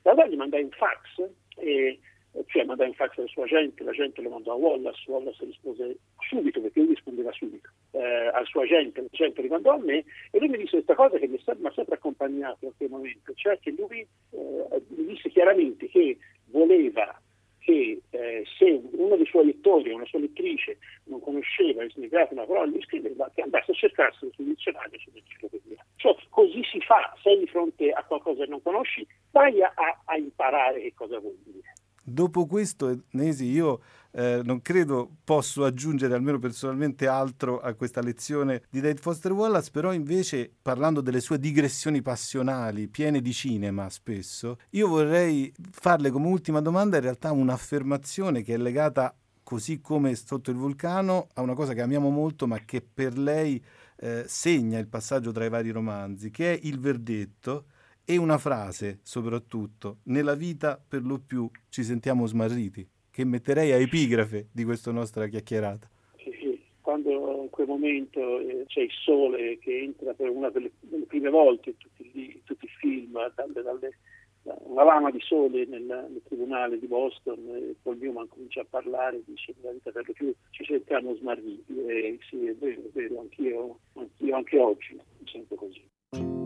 [0.03, 1.27] Allora gli mandai un fax,
[1.57, 1.99] e,
[2.47, 6.61] cioè mandai un fax al suo agente, l'agente lo mandò a Wallace, Wallace rispose subito
[6.61, 10.57] perché lui rispondeva subito eh, al suo agente, l'agente rimandò a me e lui mi
[10.57, 14.81] disse questa cosa che mi, ha sempre accompagnato in quel momento, cioè che lui eh,
[14.89, 16.17] mi disse chiaramente che
[16.51, 17.19] voleva
[17.65, 22.27] che eh, se uno dei suoi lettori o una sua lettrice non conosceva il significato
[22.29, 25.83] di una parola lui scriveva che andasse a cercarselo sul dizionario sull'enciclopedia.
[25.95, 29.73] Cioè, così si fa, sei di fronte a qualcosa che non conosci, vai a,
[30.05, 31.73] a imparare che cosa vuol dire.
[32.07, 33.81] Dopo questo, Nesi, io
[34.15, 39.71] eh, non credo posso aggiungere almeno personalmente altro a questa lezione di David Foster Wallace,
[39.71, 46.27] però invece parlando delle sue digressioni passionali, piene di cinema spesso, io vorrei farle come
[46.27, 49.13] ultima domanda in realtà un'affermazione che è legata
[49.43, 53.63] così come sotto il vulcano a una cosa che amiamo molto ma che per lei
[53.97, 57.65] eh, segna il passaggio tra i vari romanzi, che è il verdetto
[58.05, 63.77] e una frase soprattutto, nella vita per lo più ci sentiamo smarriti, che metterei a
[63.77, 65.89] epigrafe di questa nostra chiacchierata.
[66.81, 71.29] Quando in quel momento eh, c'è il sole che entra per una delle, delle prime
[71.29, 73.97] volte tutti, tutti, i film, dalle, dalle,
[74.65, 79.23] una lama di sole nel, nel tribunale di Boston, e Paul Newman comincia a parlare,
[79.25, 83.21] dice nella vita per lo più ci sentiamo smarriti, e sì, è vero, è vero,
[83.21, 86.44] anch'io, anch'io anche oggi mi sento così.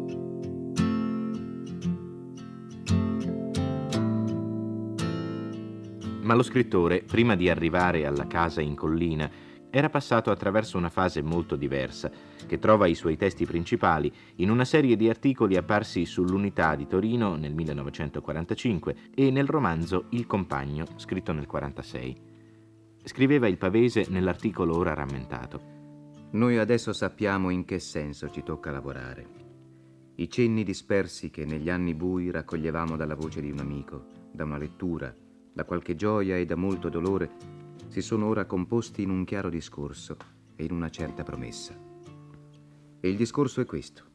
[6.30, 9.28] Ma lo scrittore, prima di arrivare alla casa in collina,
[9.72, 12.12] era passato attraverso una fase molto diversa,
[12.46, 17.36] che trova i suoi testi principali in una serie di articoli apparsi sull'Unità di Torino
[17.36, 22.18] nel 1945 e nel romanzo Il compagno, scritto nel 1946.
[23.06, 25.60] Scriveva il Pavese nell'articolo ora rammentato.
[26.34, 29.28] Noi adesso sappiamo in che senso ci tocca lavorare.
[30.14, 34.60] I cenni dispersi che negli anni bui raccoglievamo dalla voce di un amico, da una
[34.60, 35.12] lettura,
[35.60, 37.30] da qualche gioia e da molto dolore,
[37.90, 40.16] si sono ora composti in un chiaro discorso
[40.56, 41.78] e in una certa promessa.
[43.02, 44.06] E il discorso è questo,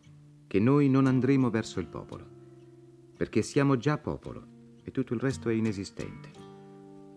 [0.46, 2.24] che noi non andremo verso il popolo,
[3.14, 4.46] perché siamo già popolo
[4.82, 6.30] e tutto il resto è inesistente.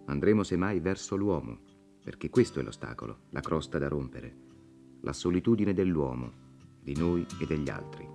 [0.08, 1.60] Andremo semmai verso l'uomo,
[2.04, 4.36] perché questo è l'ostacolo, la crosta da rompere,
[5.04, 6.34] la solitudine dell'uomo,
[6.82, 8.06] di noi e degli altri.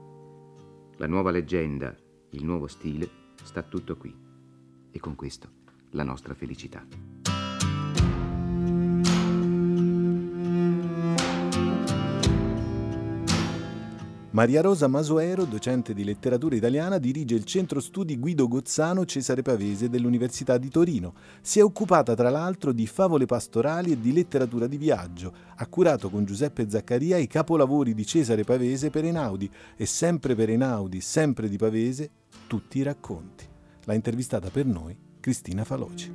[0.97, 1.97] La nuova leggenda,
[2.33, 3.09] il nuovo stile,
[3.43, 4.15] sta tutto qui.
[4.91, 5.61] E con questo
[5.93, 6.85] la nostra felicità.
[14.33, 19.91] Maria Rosa Masuero, docente di letteratura italiana, dirige il centro studi Guido Gozzano Cesare Pavese
[19.91, 21.13] dell'Università di Torino.
[21.43, 25.35] Si è occupata tra l'altro di favole pastorali e di letteratura di viaggio.
[25.57, 30.49] Ha curato con Giuseppe Zaccaria i capolavori di Cesare Pavese per Einaudi e sempre per
[30.49, 32.11] Einaudi, sempre di Pavese,
[32.47, 33.45] tutti i racconti.
[33.85, 36.11] L'ha intervistata per noi Cristina Faloci.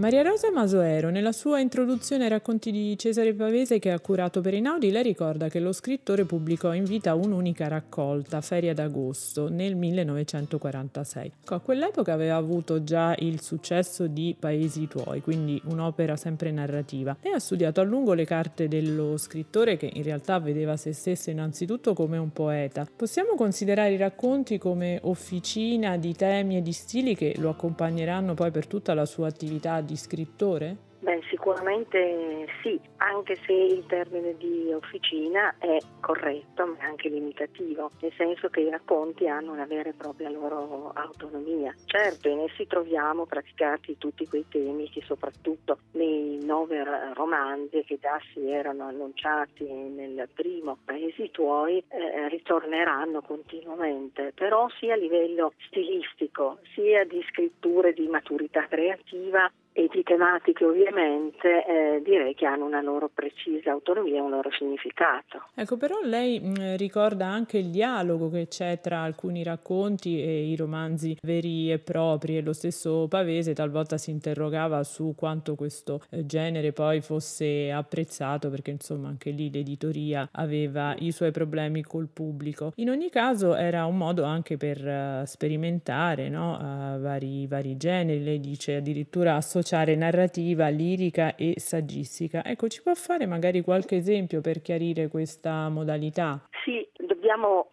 [0.00, 4.54] Maria Rosa Masoero, nella sua introduzione ai racconti di Cesare Pavese che ha curato per
[4.54, 11.32] Einaudi, lei ricorda che lo scrittore pubblicò in vita un'unica raccolta, Feria d'agosto, nel 1946.
[11.44, 17.14] A quell'epoca aveva avuto già il successo di Paesi tuoi, quindi un'opera sempre narrativa.
[17.20, 21.28] Lei ha studiato a lungo le carte dello scrittore che in realtà vedeva se stesso
[21.28, 22.88] innanzitutto come un poeta.
[22.96, 28.50] Possiamo considerare i racconti come officina di temi e di stili che lo accompagneranno poi
[28.50, 30.88] per tutta la sua attività di scrittore?
[31.00, 38.12] Beh, sicuramente sì, anche se il termine di officina è corretto ma anche limitativo, nel
[38.18, 41.74] senso che i racconti hanno una vera e propria loro autonomia.
[41.86, 46.84] Certo, in essi troviamo praticati tutti quei temi che soprattutto nei nove
[47.14, 54.92] romanzi che già si erano annunciati nel primo Paesi tuoi eh, ritorneranno continuamente, però sia
[54.92, 62.02] a livello stilistico sia di scrittura e di maturità creativa e di tematiche ovviamente eh,
[62.02, 65.44] direi che hanno una loro precisa autonomia e un loro significato.
[65.54, 70.56] Ecco, però lei mh, ricorda anche il dialogo che c'è tra alcuni racconti e i
[70.56, 76.26] romanzi veri e propri e lo stesso Pavese talvolta si interrogava su quanto questo eh,
[76.26, 82.72] genere poi fosse apprezzato perché insomma anche lì l'editoria aveva i suoi problemi col pubblico.
[82.76, 86.54] In ogni caso era un modo anche per uh, sperimentare no?
[86.56, 92.42] uh, vari, vari generi, lei dice addirittura associare associare narrativa, lirica e saggistica.
[92.44, 96.48] Ecco, ci può fare magari qualche esempio per chiarire questa modalità?
[96.64, 97.68] Sì, dobbiamo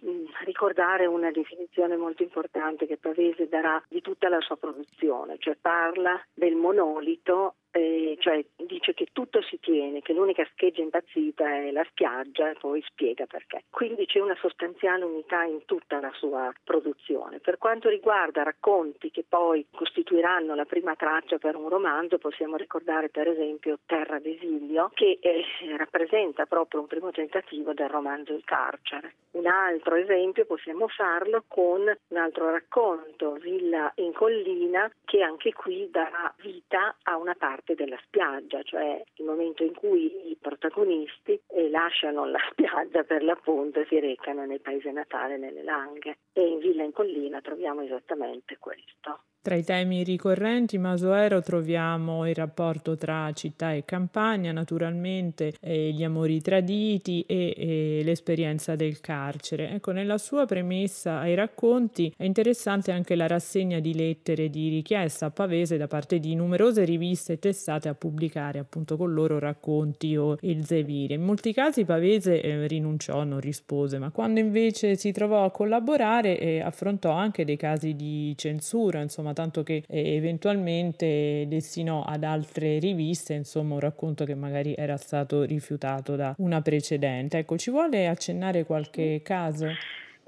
[0.45, 6.21] ricordare una definizione molto importante che Pavese darà di tutta la sua produzione, cioè parla
[6.33, 11.85] del monolito eh, cioè dice che tutto si tiene, che l'unica scheggia impazzita è la
[11.89, 13.63] spiaggia e poi spiega perché.
[13.69, 17.39] Quindi c'è una sostanziale unità in tutta la sua produzione.
[17.39, 23.09] Per quanto riguarda racconti che poi costituiranno la prima traccia per un romanzo, possiamo ricordare
[23.09, 25.43] per esempio Terra d'esilio, che eh,
[25.77, 29.13] rappresenta proprio un primo tentativo del romanzo Il carcere.
[29.31, 35.87] Un altro esempio possiamo farlo con un altro racconto, Villa in collina, che anche qui
[35.91, 41.39] darà vita a una parte parte della spiaggia, cioè il momento in cui i protagonisti
[41.47, 46.19] eh, lasciano la spiaggia per l'appunto e si recano nel paese natale, nelle Langhe.
[46.31, 49.23] E in Villa in Collina troviamo esattamente questo.
[49.47, 56.03] Tra i temi ricorrenti Masoero troviamo il rapporto tra città e campagna, naturalmente eh, gli
[56.03, 59.69] amori traditi e, e, l'esperienza del carcere.
[59.69, 65.27] Ecco, nella sua premessa ai racconti è interessante anche la rassegna di lettere di richiesta
[65.27, 70.35] a Pavese da parte di numerose riviste testate a pubblicare appunto con loro racconti o
[70.41, 71.13] il Zevire.
[71.13, 76.37] In molti casi Pavese eh, rinunciò, non rispose, ma quando invece si trovò a collaborare
[76.37, 82.79] eh, affrontò anche dei casi di censura, insomma tanto che eh, eventualmente destinò ad altre
[82.79, 87.37] riviste insomma un racconto che magari era stato rifiutato da una precedente.
[87.37, 89.67] Ecco, ci vuole accennare qualche caso?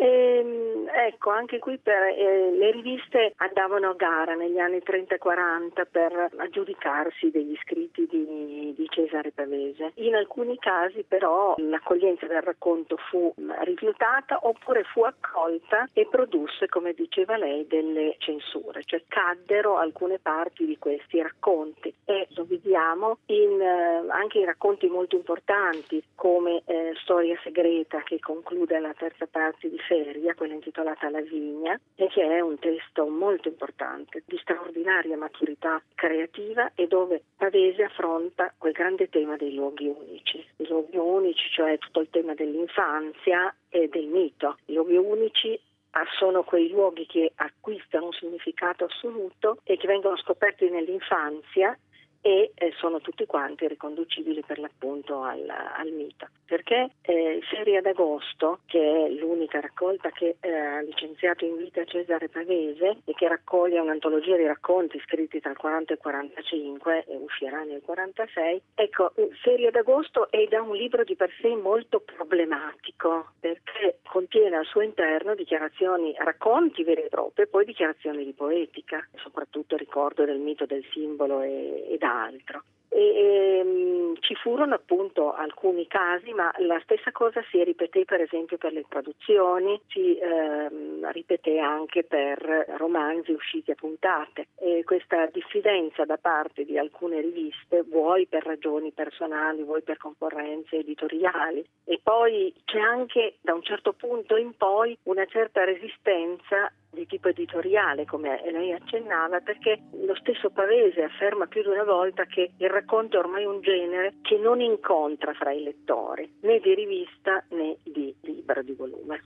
[0.02, 5.18] Ehm, ecco, anche qui per, eh, le riviste andavano a gara negli anni 30 e
[5.18, 9.92] 40 per aggiudicarsi degli scritti di, di, Cesare Pavese.
[9.96, 13.34] In alcuni casi però l'accoglienza del racconto fu
[13.64, 20.66] rifiutata oppure fu accolta e produsse, come diceva lei, delle censure, cioè caddero alcune parti
[20.66, 26.94] di questi racconti e lo vediamo in, eh, anche in racconti molto importanti come eh,
[27.02, 32.22] Storia segreta che conclude la terza parte di Feria, quella intitolata La Vigna, e che
[32.22, 39.10] è un testo molto importante, di straordinaria maturità creativa e dove Pavese affronta quel grande
[39.10, 40.46] tema dei luoghi unici.
[40.58, 44.58] I luoghi unici, cioè tutto il tema dell'infanzia e del mito.
[44.66, 45.60] I luoghi unici
[45.92, 51.76] ah, sono quei luoghi che acquistano un significato assoluto e che vengono scoperti nell'infanzia
[52.22, 56.28] e eh, sono tutti quanti riconducibili per l'appunto al, al mito.
[56.46, 62.28] Perché eh, Serie d'agosto, che è l'unica raccolta che eh, ha licenziato in vita Cesare
[62.28, 67.16] Pavese e che raccoglie un'antologia di racconti scritti tra il 40 e il 45 e
[67.18, 69.14] uscirà nel 46, ecco,
[69.44, 74.82] Serie d'agosto è da un libro di per sé molto problematico perché contiene al suo
[74.82, 80.66] interno dichiarazioni, racconti veri e propri e poi dichiarazioni di poetica, soprattutto ricordo del mito
[80.66, 82.64] del simbolo e, e altro.
[82.92, 88.22] E, e, um, ci furono appunto alcuni casi, ma la stessa cosa si ripeté per
[88.22, 92.40] esempio per le traduzioni, si ehm, ripeté anche per
[92.78, 94.48] romanzi usciti a puntate.
[94.58, 100.78] E questa diffidenza da parte di alcune riviste, vuoi per ragioni personali, vuoi per concorrenze
[100.78, 101.64] editoriali.
[101.86, 107.30] E poi c'è anche da un certo punto in poi una certa resistenza di tipo
[107.30, 112.70] editoriale, come lei accennava, perché lo stesso Pavese afferma più di una volta che il
[112.70, 117.78] racconto è ormai un genere che non incontra fra i lettori, né di rivista né
[117.84, 119.22] di libro di volume.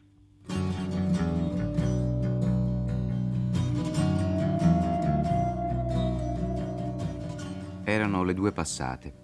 [7.86, 9.22] Erano le due passate.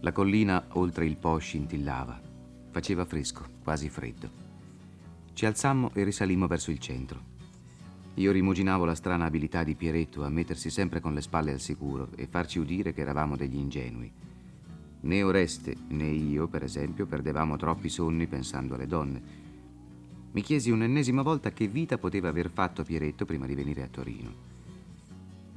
[0.00, 2.20] La collina oltre il Po scintillava.
[2.70, 4.28] Faceva fresco, quasi freddo.
[5.34, 7.31] Ci alzammo e risalimmo verso il centro.
[8.16, 12.10] Io rimuginavo la strana abilità di Pieretto a mettersi sempre con le spalle al sicuro
[12.14, 14.12] e farci udire che eravamo degli ingenui.
[15.00, 19.22] Né Oreste né io, per esempio, perdevamo troppi sonni pensando alle donne.
[20.32, 24.50] Mi chiesi un'ennesima volta che vita poteva aver fatto Pieretto prima di venire a Torino.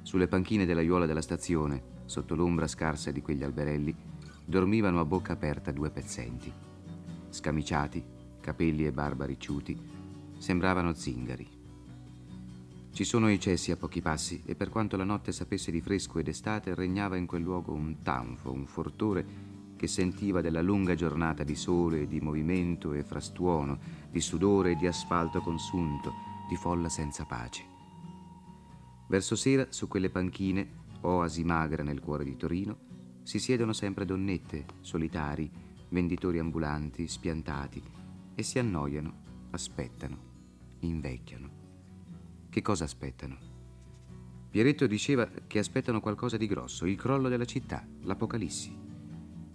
[0.02, 3.94] Sulle panchine della aiuola della stazione, sotto l'ombra scarsa di quegli alberelli,
[4.46, 6.52] dormivano a bocca aperta due pezzenti.
[7.30, 8.04] Scamiciati,
[8.40, 9.78] capelli e barba ricciuti,
[10.38, 11.55] sembravano zingari.
[12.96, 16.18] Ci sono i cessi a pochi passi e per quanto la notte sapesse di fresco
[16.18, 19.26] ed estate, regnava in quel luogo un tanfo, un fortore
[19.76, 23.78] che sentiva della lunga giornata di sole di movimento e frastuono,
[24.10, 26.14] di sudore e di asfalto consunto,
[26.48, 27.66] di folla senza pace.
[29.10, 32.78] Verso sera, su quelle panchine, oasi magra nel cuore di Torino,
[33.24, 35.52] si siedono sempre donnette, solitari,
[35.90, 37.84] venditori ambulanti, spiantati,
[38.36, 40.18] e si annoiano, aspettano,
[40.80, 41.55] invecchiano.
[42.56, 43.38] Che cosa aspettano?
[44.50, 48.74] Pieretto diceva che aspettano qualcosa di grosso, il crollo della città, l'apocalissi.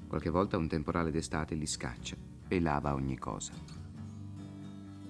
[0.07, 2.15] Qualche volta un temporale d'estate li scaccia
[2.47, 3.55] e lava ogni cosa.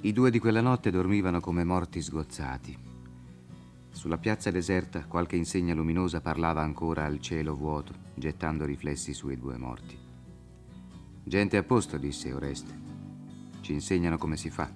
[0.03, 2.79] I due di quella notte dormivano come morti sgozzati.
[3.91, 9.57] Sulla piazza deserta qualche insegna luminosa parlava ancora al cielo vuoto, gettando riflessi sui due
[9.57, 9.99] morti.
[11.25, 12.73] Gente a posto, disse Oreste.
[13.63, 14.73] Ci insegnano come si fa.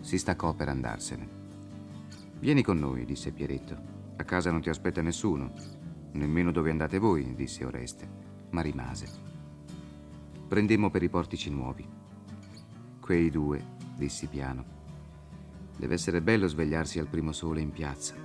[0.00, 1.41] Si staccò per andarsene.
[2.42, 3.76] Vieni con noi, disse Pieretto.
[4.16, 5.52] A casa non ti aspetta nessuno.
[6.10, 8.08] Nemmeno dove andate voi, disse Oreste,
[8.50, 9.08] ma rimase.
[10.48, 11.88] Prendemmo per i portici nuovi.
[12.98, 13.64] Quei due,
[13.96, 14.64] dissi piano.
[15.78, 18.16] Deve essere bello svegliarsi al primo sole in piazza.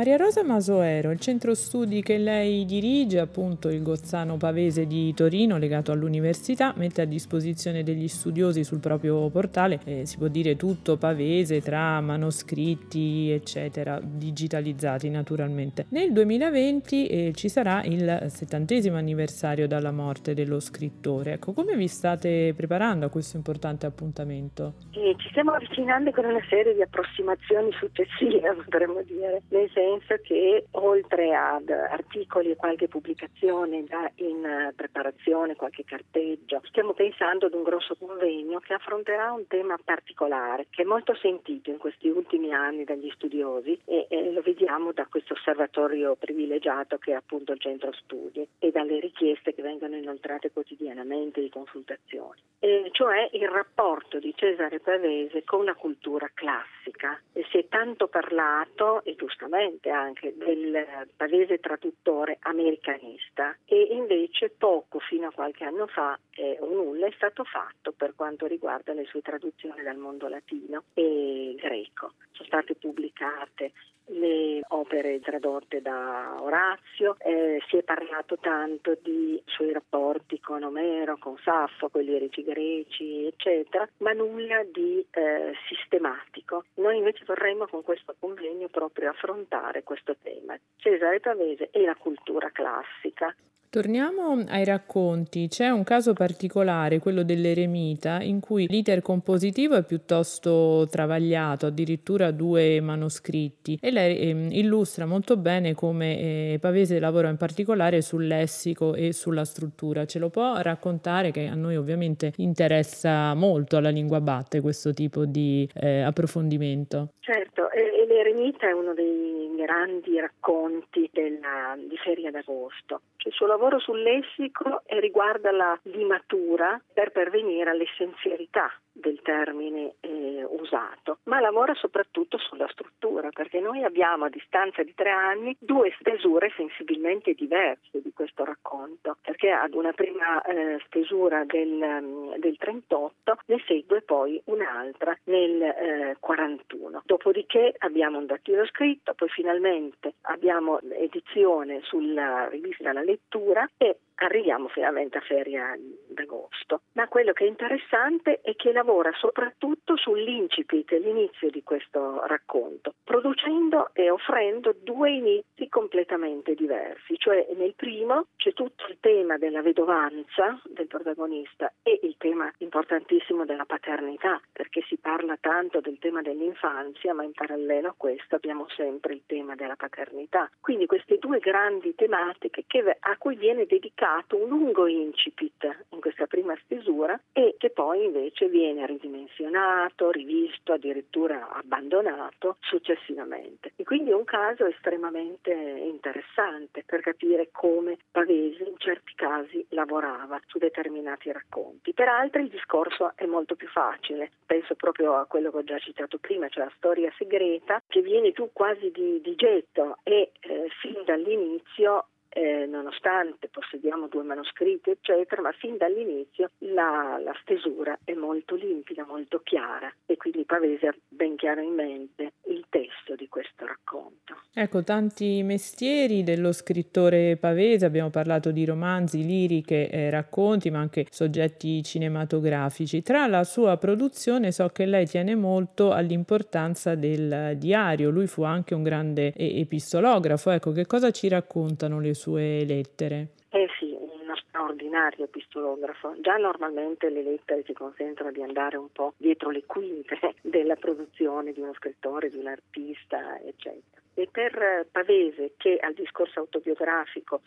[0.00, 5.58] Maria Rosa Masoero, il centro studi che lei dirige, appunto il Gozzano Pavese di Torino,
[5.58, 10.96] legato all'università, mette a disposizione degli studiosi sul proprio portale, eh, si può dire tutto
[10.96, 15.84] pavese, tra manoscritti, eccetera, digitalizzati naturalmente.
[15.90, 21.32] Nel 2020 eh, ci sarà il settantesimo anniversario dalla morte dello scrittore.
[21.34, 24.72] Ecco, come vi state preparando a questo importante appuntamento?
[24.92, 30.22] E ci stiamo avvicinando con una serie di approssimazioni successive, potremmo dire, nel senso penso
[30.22, 37.54] che oltre ad articoli e qualche pubblicazione già in preparazione, qualche carteggio, stiamo pensando ad
[37.54, 42.52] un grosso convegno che affronterà un tema particolare che è molto sentito in questi ultimi
[42.52, 47.60] anni dagli studiosi e, e lo vediamo da questo osservatorio privilegiato che è appunto il
[47.60, 54.18] centro studi e dalle richieste che vengono inoltrate quotidianamente di consultazioni, e cioè il rapporto
[54.18, 57.20] di Cesare Pavese con la cultura classica.
[57.32, 64.50] E si è tanto parlato, e giustamente, presente anche del pavese traduttore americanista e invece
[64.50, 68.92] poco fino a qualche anno fa eh, o nulla è stato fatto per quanto riguarda
[68.92, 72.12] le sue traduzioni dal mondo latino e greco.
[72.32, 73.72] Sono state pubblicate
[74.10, 81.16] le opere tradotte da Orazio, eh, si è parlato tanto di suoi rapporti con Omero,
[81.18, 86.64] con Saffo, con gli erici greci, eccetera, ma nulla di eh, sistematico.
[86.74, 92.50] Noi invece vorremmo con questo convegno proprio affrontare questo tema, Cesare Pavese e la cultura
[92.50, 93.34] classica.
[93.72, 95.46] Torniamo ai racconti.
[95.46, 102.80] C'è un caso particolare, quello dell'eremita, in cui l'iter compositivo è piuttosto travagliato, addirittura due
[102.80, 108.96] manoscritti, e lei eh, illustra molto bene come eh, Pavese lavora in particolare sul lessico
[108.96, 110.04] e sulla struttura.
[110.04, 115.26] Ce lo può raccontare che a noi ovviamente interessa molto alla lingua batte questo tipo
[115.26, 117.10] di eh, approfondimento?
[117.20, 123.02] Certo, e, l'eremita è uno dei grandi racconti della, di Feria d'Agosto.
[123.24, 129.96] Il suo lavoro sul lessico riguarda la limatura per pervenire all'essenzialità del termine
[130.40, 135.56] eh, usato, ma lavora soprattutto sulla struttura, perché noi abbiamo a distanza di tre anni
[135.58, 142.34] due stesure sensibilmente diverse di questo racconto, perché ad una prima eh, stesura del, mm,
[142.36, 147.02] del, 38 ne segue poi un'altra nel eh, 41.
[147.04, 154.68] Dopodiché abbiamo un dattilo scritto, poi finalmente abbiamo edizione sulla rivista La Lettura e arriviamo
[154.68, 155.76] finalmente a feria
[156.08, 156.82] d'agosto.
[156.92, 163.90] Ma quello che è interessante è che lavora soprattutto sull'incipit, l'inizio di questo racconto, producendo
[163.92, 167.16] e offrendo due inizi completamente diversi.
[167.16, 173.44] Cioè nel primo c'è tutto il tema della vedovanza del protagonista e il tema importantissimo
[173.44, 178.66] della paternità, perché si parla tanto del tema dell'infanzia, ma in parallelo a questo abbiamo
[178.76, 180.50] sempre il tema della paternità.
[180.60, 186.00] Quindi queste due grandi tematiche che, a cui viene dedicato dato un lungo incipit in
[186.00, 193.72] questa prima stesura e che poi invece viene ridimensionato, rivisto, addirittura abbandonato successivamente.
[193.76, 200.40] E quindi è un caso estremamente interessante per capire come Pavese in certi casi lavorava
[200.46, 201.92] su determinati racconti.
[201.92, 205.78] Per altri il discorso è molto più facile, penso proprio a quello che ho già
[205.78, 210.68] citato prima, cioè la storia segreta, che viene più quasi di, di getto e eh,
[210.80, 218.12] fin dall'inizio eh, nonostante possediamo due manoscritti, eccetera, ma fin dall'inizio la, la, stesura è
[218.14, 223.28] molto limpida, molto chiara e quindi Pavese ha ben chiaro in mente il testo di
[223.28, 224.42] questo racconto.
[224.54, 231.06] Ecco, tanti mestieri dello scrittore Pavese, abbiamo parlato di romanzi, liriche, eh, racconti, ma anche
[231.10, 233.02] soggetti cinematografici.
[233.02, 238.74] Tra la sua produzione so che lei tiene molto all'importanza del diario, lui fu anche
[238.74, 243.28] un grande epistolografo, ecco, che cosa ci raccontano le sue lettere?
[243.50, 243.96] Eh sì,
[244.30, 246.14] nostro straordinario epistolografo.
[246.20, 251.52] Già normalmente le lettere ci consentono di andare un po' dietro le quinte della produzione
[251.52, 253.99] di uno scrittore, di un artista, eccetera.
[254.20, 257.40] E per Pavese, che al discorso autobiografico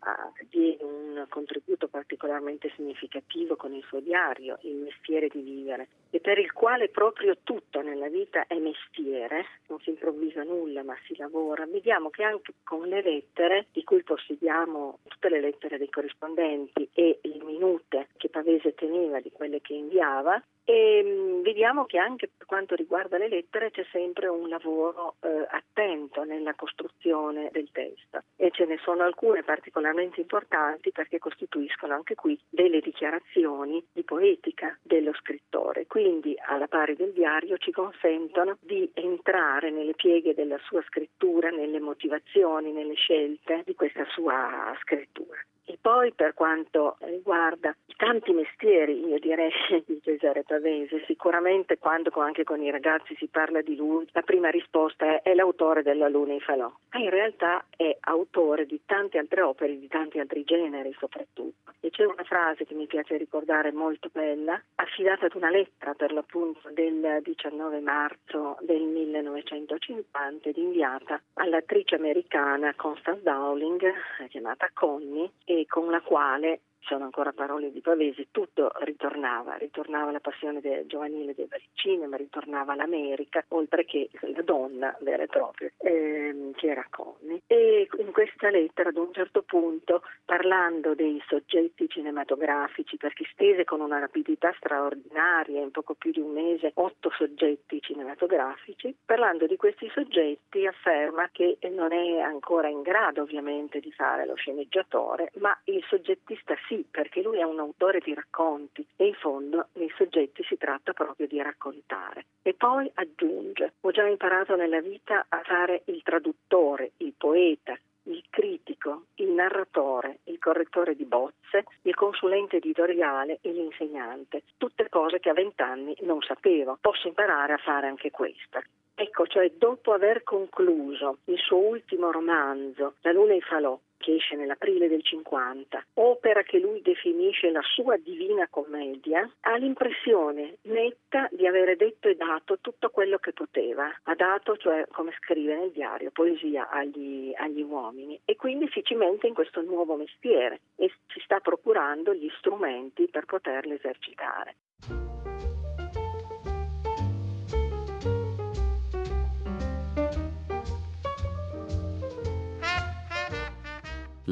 [0.49, 6.39] diede un contributo particolarmente significativo con il suo diario, Il mestiere di vivere, e per
[6.39, 11.67] il quale proprio tutto nella vita è mestiere, non si improvvisa nulla ma si lavora,
[11.67, 17.19] vediamo che anche con le lettere, di cui possediamo tutte le lettere dei corrispondenti e
[17.21, 22.47] le minute che Pavese teneva di quelle che inviava, e mm, vediamo che anche per
[22.47, 28.49] quanto riguarda le lettere c'è sempre un lavoro eh, attento nella costruzione del testo e
[28.51, 35.13] ce ne sono alcune particolarmente importanti perché costituiscono anche qui delle dichiarazioni di poetica dello
[35.13, 35.85] scrittore.
[35.87, 41.79] Quindi, alla pari del diario, ci consentono di entrare nelle pieghe della sua scrittura, nelle
[41.79, 45.37] motivazioni, nelle scelte di questa sua scrittura.
[45.65, 49.51] E poi per quanto riguarda i tanti mestieri, io direi
[49.85, 54.49] di Cesare Pavese, sicuramente quando anche con i ragazzi si parla di lui, la prima
[54.49, 59.17] risposta è, è l'autore della Luna in Falò, ma in realtà è autore di tante
[59.17, 61.71] altre opere, di tanti altri generi soprattutto.
[61.79, 66.11] E c'è una frase che mi piace ricordare molto bella, affidata ad una lettera per
[66.11, 73.81] l'appunto del 19 marzo del 1950 ed inviata all'attrice americana Constance Dowling,
[74.29, 80.19] chiamata Connie, e con la quale sono ancora parole di Pavese, tutto ritornava, ritornava la
[80.19, 86.53] passione de, giovanile del cinema, ritornava l'America, oltre che la donna vera e propria, ehm,
[86.53, 87.41] che era Connie.
[87.47, 93.81] E in questa lettera ad un certo punto, parlando dei soggetti cinematografici, perché stese con
[93.81, 99.89] una rapidità straordinaria, in poco più di un mese, otto soggetti cinematografici, parlando di questi
[99.93, 105.83] soggetti afferma che non è ancora in grado ovviamente di fare lo sceneggiatore, ma il
[105.87, 110.43] soggettista sì sì, perché lui è un autore di racconti e in fondo nei soggetti
[110.43, 112.25] si tratta proprio di raccontare.
[112.41, 118.23] E poi aggiunge, ho già imparato nella vita a fare il traduttore, il poeta, il
[118.29, 124.41] critico, il narratore, il correttore di bozze, il consulente editoriale e l'insegnante.
[124.57, 126.77] Tutte cose che a vent'anni non sapevo.
[126.81, 128.61] Posso imparare a fare anche questa.
[128.95, 134.15] Ecco, cioè dopo aver concluso il suo ultimo romanzo, La luna e i falò, che
[134.15, 141.29] esce nell'aprile del 50, opera che lui definisce la sua divina commedia, ha l'impressione netta
[141.31, 143.89] di avere detto e dato tutto quello che poteva.
[144.03, 149.25] Ha dato, cioè come scrive nel diario, poesia agli, agli uomini e quindi si cimenta
[149.25, 154.55] in questo nuovo mestiere e si sta procurando gli strumenti per poterlo esercitare.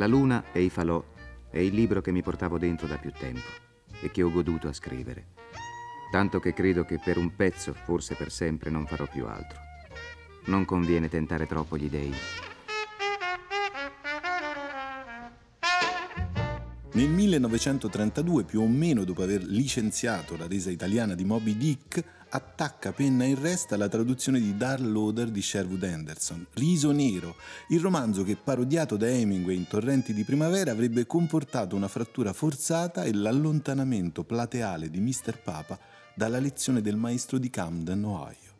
[0.01, 1.03] La luna e i falò
[1.51, 3.45] è il libro che mi portavo dentro da più tempo
[4.01, 5.27] e che ho goduto a scrivere.
[6.09, 9.59] Tanto che credo che per un pezzo, forse per sempre, non farò più altro.
[10.45, 12.11] Non conviene tentare troppo gli dei.
[16.93, 22.03] Nel 1932, più o meno dopo aver licenziato la resa italiana di Moby Dick,
[22.33, 27.35] attacca penna in resta la traduzione di Darl Loader di Sherwood Anderson, Riso Nero,
[27.69, 33.03] il romanzo che parodiato da Hemingway in Torrenti di Primavera avrebbe comportato una frattura forzata
[33.03, 35.41] e l'allontanamento plateale di Mr.
[35.43, 35.77] Papa
[36.13, 38.51] dalla lezione del maestro di Camden, Ohio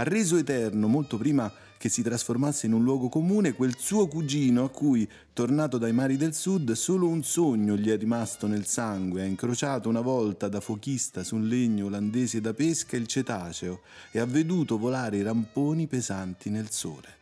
[0.00, 4.64] ha reso eterno, molto prima che si trasformasse in un luogo comune, quel suo cugino
[4.64, 9.22] a cui, tornato dai mari del sud, solo un sogno gli è rimasto nel sangue,
[9.22, 14.18] ha incrociato una volta da fochista su un legno olandese da pesca il cetaceo e
[14.18, 17.16] ha veduto volare i ramponi pesanti nel sole.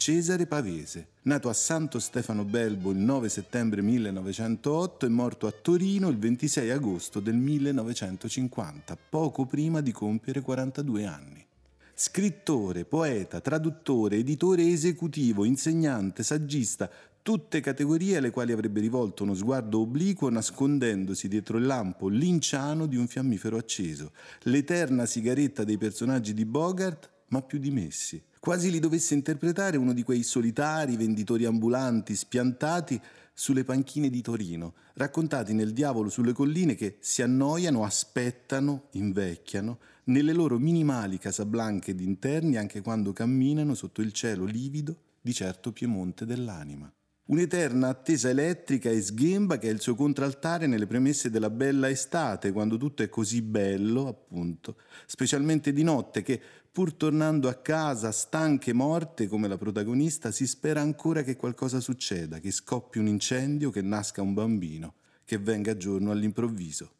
[0.00, 6.08] Cesare Pavese, nato a Santo Stefano Belbo il 9 settembre 1908 e morto a Torino
[6.08, 11.48] il 26 agosto del 1950, poco prima di compiere 42 anni.
[12.02, 16.88] Scrittore, poeta, traduttore, editore esecutivo, insegnante, saggista,
[17.20, 22.96] tutte categorie alle quali avrebbe rivolto uno sguardo obliquo nascondendosi dietro il lampo linciano di
[22.96, 24.12] un fiammifero acceso,
[24.44, 28.22] l'eterna sigaretta dei personaggi di Bogart, ma più dimessi.
[28.38, 32.98] Quasi li dovesse interpretare uno di quei solitari venditori ambulanti spiantati
[33.34, 40.32] sulle panchine di Torino, raccontati nel Diavolo sulle colline che si annoiano, aspettano, invecchiano, nelle
[40.32, 46.92] loro minimali casablanche d'interni anche quando camminano sotto il cielo livido di certo Piemonte dell'anima.
[47.26, 52.50] Un'eterna attesa elettrica e sghemba che è il suo contraltare nelle premesse della bella estate,
[52.50, 54.76] quando tutto è così bello, appunto,
[55.06, 56.40] specialmente di notte, che
[56.72, 61.78] pur tornando a casa stanche e morte come la protagonista, si spera ancora che qualcosa
[61.78, 64.94] succeda, che scoppi un incendio, che nasca un bambino
[65.24, 66.94] che venga giorno all'improvviso.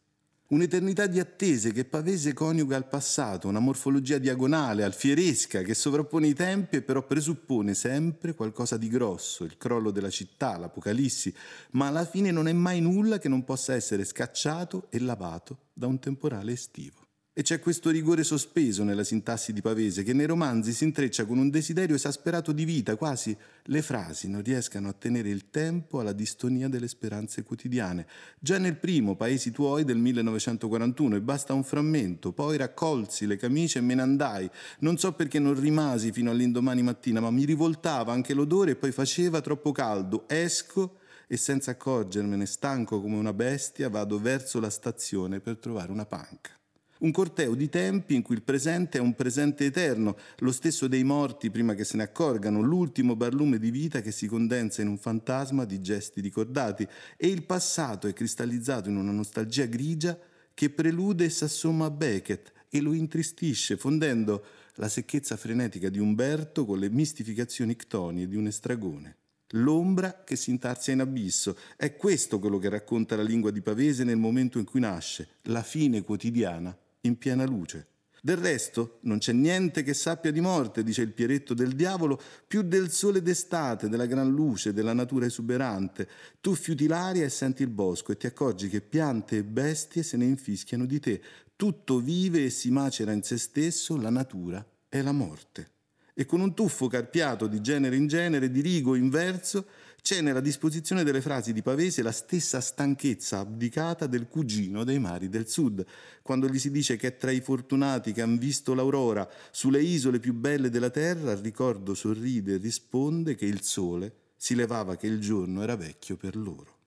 [0.51, 6.34] Un'eternità di attese che Pavese coniuga al passato, una morfologia diagonale, alfieresca, che sovrappone i
[6.34, 11.32] tempi e però presuppone sempre qualcosa di grosso, il crollo della città, l'apocalissi,
[11.72, 15.86] ma alla fine non è mai nulla che non possa essere scacciato e lavato da
[15.86, 16.99] un temporale estivo.
[17.32, 21.38] E c'è questo rigore sospeso nella sintassi di Pavese che nei romanzi si intreccia con
[21.38, 26.12] un desiderio esasperato di vita, quasi le frasi non riescano a tenere il tempo alla
[26.12, 28.04] distonia delle speranze quotidiane.
[28.40, 33.78] Già nel primo Paesi tuoi del 1941 e basta un frammento, poi raccolsi le camicie
[33.78, 34.50] e me ne andai.
[34.80, 38.90] Non so perché non rimasi fino all'indomani mattina, ma mi rivoltava anche l'odore e poi
[38.90, 40.24] faceva troppo caldo.
[40.28, 46.06] Esco e senza accorgermene, stanco come una bestia, vado verso la stazione per trovare una
[46.06, 46.58] panca.
[47.01, 51.03] Un corteo di tempi in cui il presente è un presente eterno, lo stesso dei
[51.03, 54.98] morti prima che se ne accorgano, l'ultimo barlume di vita che si condensa in un
[54.98, 56.86] fantasma di gesti ricordati
[57.16, 60.18] e il passato è cristallizzato in una nostalgia grigia
[60.53, 64.44] che prelude e s'assomma a Beckett e lo intristisce, fondendo
[64.74, 69.16] la secchezza frenetica di Umberto con le mistificazioni ctonie di un estragone.
[69.53, 71.57] L'ombra che si intarzia in abisso.
[71.76, 75.62] È questo quello che racconta la lingua di Pavese nel momento in cui nasce, la
[75.62, 77.86] fine quotidiana in piena luce.
[78.22, 82.61] Del resto non c'è niente che sappia di morte, dice il Pieretto del diavolo, più
[82.61, 86.07] del sole d'estate, della gran luce, della natura esuberante.
[86.40, 90.18] Tu fiuti l'aria e senti il bosco e ti accorgi che piante e bestie se
[90.18, 91.22] ne infischiano di te.
[91.57, 95.70] Tutto vive e si macera in se stesso, la natura è la morte.
[96.12, 99.66] E con un tuffo carpiato di genere in genere, di rigo in verso,
[100.03, 105.28] c'è nella disposizione delle frasi di Pavese la stessa stanchezza abdicata del cugino dei mari
[105.28, 105.84] del sud,
[106.22, 110.18] quando gli si dice che è tra i fortunati che han visto l'aurora sulle isole
[110.18, 115.07] più belle della terra, il ricordo sorride e risponde che il sole si levava che
[115.07, 116.78] il giorno era vecchio per loro.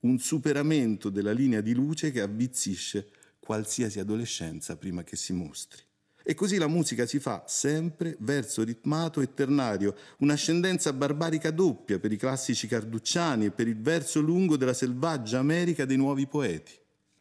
[0.00, 3.10] Un superamento della linea di luce che avvizzisce
[3.40, 5.87] qualsiasi adolescenza prima che si mostri.
[6.30, 12.12] E così la musica si fa sempre verso ritmato e ternario, un'ascendenza barbarica doppia per
[12.12, 16.72] i classici carducciani e per il verso lungo della selvaggia America dei nuovi poeti.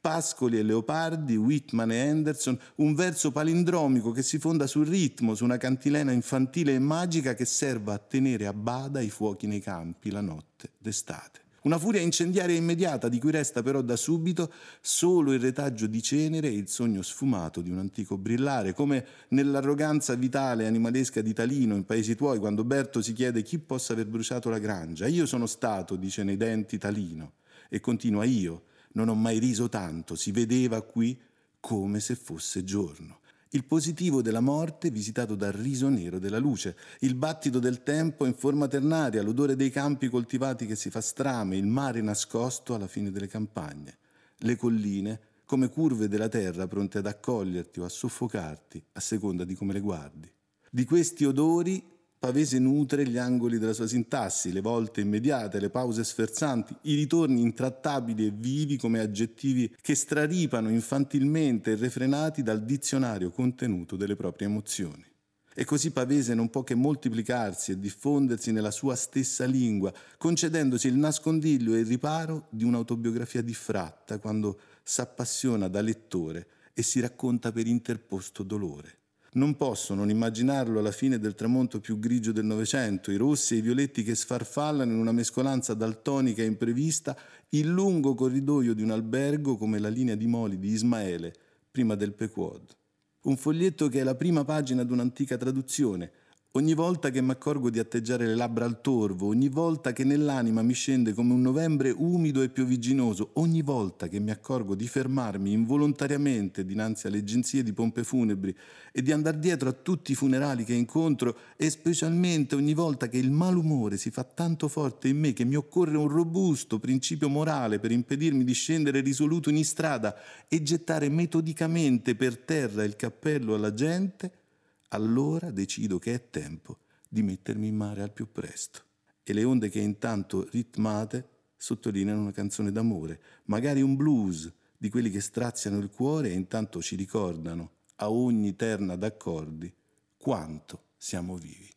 [0.02, 5.46] Pascoli e Leopardi, Whitman e Henderson, un verso palindromico che si fonda sul ritmo, su
[5.46, 10.12] una cantilena infantile e magica che serva a tenere a bada i fuochi nei campi
[10.12, 11.47] la notte d'estate.
[11.68, 16.48] Una furia incendiaria immediata di cui resta però da subito solo il retaggio di cenere
[16.48, 21.84] e il sogno sfumato di un antico brillare, come nell'arroganza vitale animalesca di Talino in
[21.84, 25.08] Paesi Tuoi, quando Berto si chiede chi possa aver bruciato la grangia.
[25.08, 27.34] Io sono stato, dice nei denti Talino,
[27.68, 28.64] e continua io,
[28.94, 31.20] non ho mai riso tanto, si vedeva qui
[31.60, 33.20] come se fosse giorno
[33.52, 38.34] il positivo della morte visitato dal riso nero della luce, il battito del tempo in
[38.34, 43.12] forma ternaria, l'odore dei campi coltivati che si fa strame, il mare nascosto alla fine
[43.12, 43.98] delle campagne,
[44.38, 49.56] le colline come curve della terra pronte ad accoglierti o a soffocarti a seconda di
[49.56, 50.30] come le guardi.
[50.70, 56.04] Di questi odori Pavese nutre gli angoli della sua sintassi, le volte immediate, le pause
[56.04, 63.30] sferzanti, i ritorni intrattabili e vivi come aggettivi che straripano infantilmente e refrenati dal dizionario
[63.30, 65.06] contenuto delle proprie emozioni.
[65.54, 70.98] E così Pavese non può che moltiplicarsi e diffondersi nella sua stessa lingua, concedendosi il
[70.98, 77.68] nascondiglio e il riparo di un'autobiografia diffratta quando s'appassiona da lettore e si racconta per
[77.68, 78.98] interposto dolore.
[79.34, 83.58] Non posso non immaginarlo alla fine del tramonto più grigio del Novecento, i rossi e
[83.58, 87.18] i violetti che sfarfallano in una mescolanza daltonica e imprevista,
[87.50, 91.34] il lungo corridoio di un albergo come la linea di moli di Ismaele,
[91.70, 92.76] prima del Pequod.
[93.24, 96.12] Un foglietto che è la prima pagina di un'antica traduzione,
[96.58, 100.64] Ogni volta che mi accorgo di atteggiare le labbra al torvo, ogni volta che nell'anima
[100.64, 105.52] mi scende come un novembre umido e piovigginoso, ogni volta che mi accorgo di fermarmi
[105.52, 108.58] involontariamente dinanzi alle agenzie di pompe funebri
[108.92, 113.20] e di andare dietro a tutti i funerali che incontro e specialmente ogni volta che
[113.20, 117.78] il malumore si fa tanto forte in me che mi occorre un robusto principio morale
[117.78, 120.16] per impedirmi di scendere risoluto in strada
[120.48, 124.46] e gettare metodicamente per terra il cappello alla gente,
[124.90, 128.84] allora decido che è tempo di mettermi in mare al più presto.
[129.24, 135.10] E le onde che intanto ritmate sottolineano una canzone d'amore, magari un blues di quelli
[135.10, 139.74] che straziano il cuore e intanto ci ricordano a ogni terna d'accordi
[140.18, 141.77] quanto siamo vivi.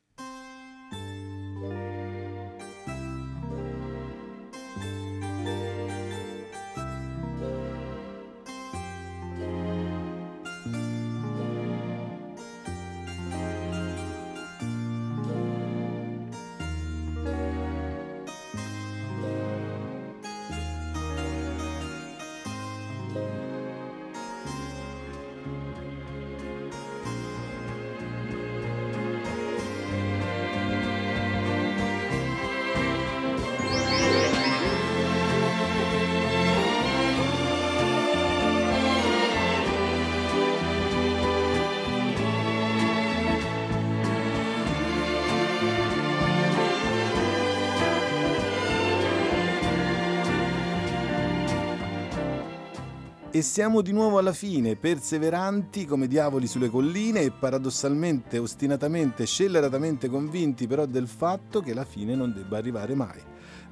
[53.41, 60.11] E siamo di nuovo alla fine, perseveranti come diavoli sulle colline e paradossalmente, ostinatamente, scelleratamente
[60.11, 63.18] convinti però del fatto che la fine non debba arrivare mai.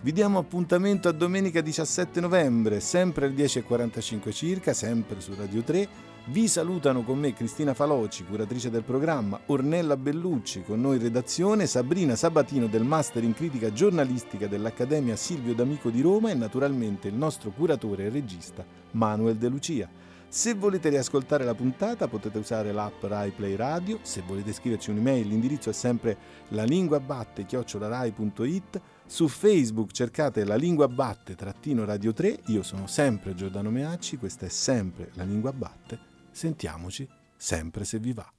[0.00, 6.07] Vi diamo appuntamento a domenica 17 novembre, sempre alle 10.45 circa, sempre su Radio 3
[6.30, 11.66] vi salutano con me Cristina Faloci, curatrice del programma, Ornella Bellucci, con noi in redazione,
[11.66, 17.14] Sabrina Sabatino del Master in Critica Giornalistica dell'Accademia Silvio D'Amico di Roma e naturalmente il
[17.14, 19.88] nostro curatore e regista Manuel De Lucia.
[20.28, 25.26] Se volete riascoltare la puntata potete usare l'app Rai Play Radio, se volete scriverci un'email
[25.26, 26.14] l'indirizzo è sempre
[26.48, 34.18] lalinguabatte-rai.it, su Facebook cercate la lingua batte trattino radio 3, io sono sempre Giordano Meacci,
[34.18, 36.07] questa è sempre la lingua batte
[36.39, 37.05] Sentiamoci
[37.36, 38.32] sempre se vi va.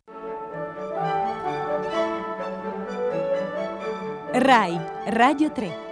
[4.32, 5.89] RAI Radio 3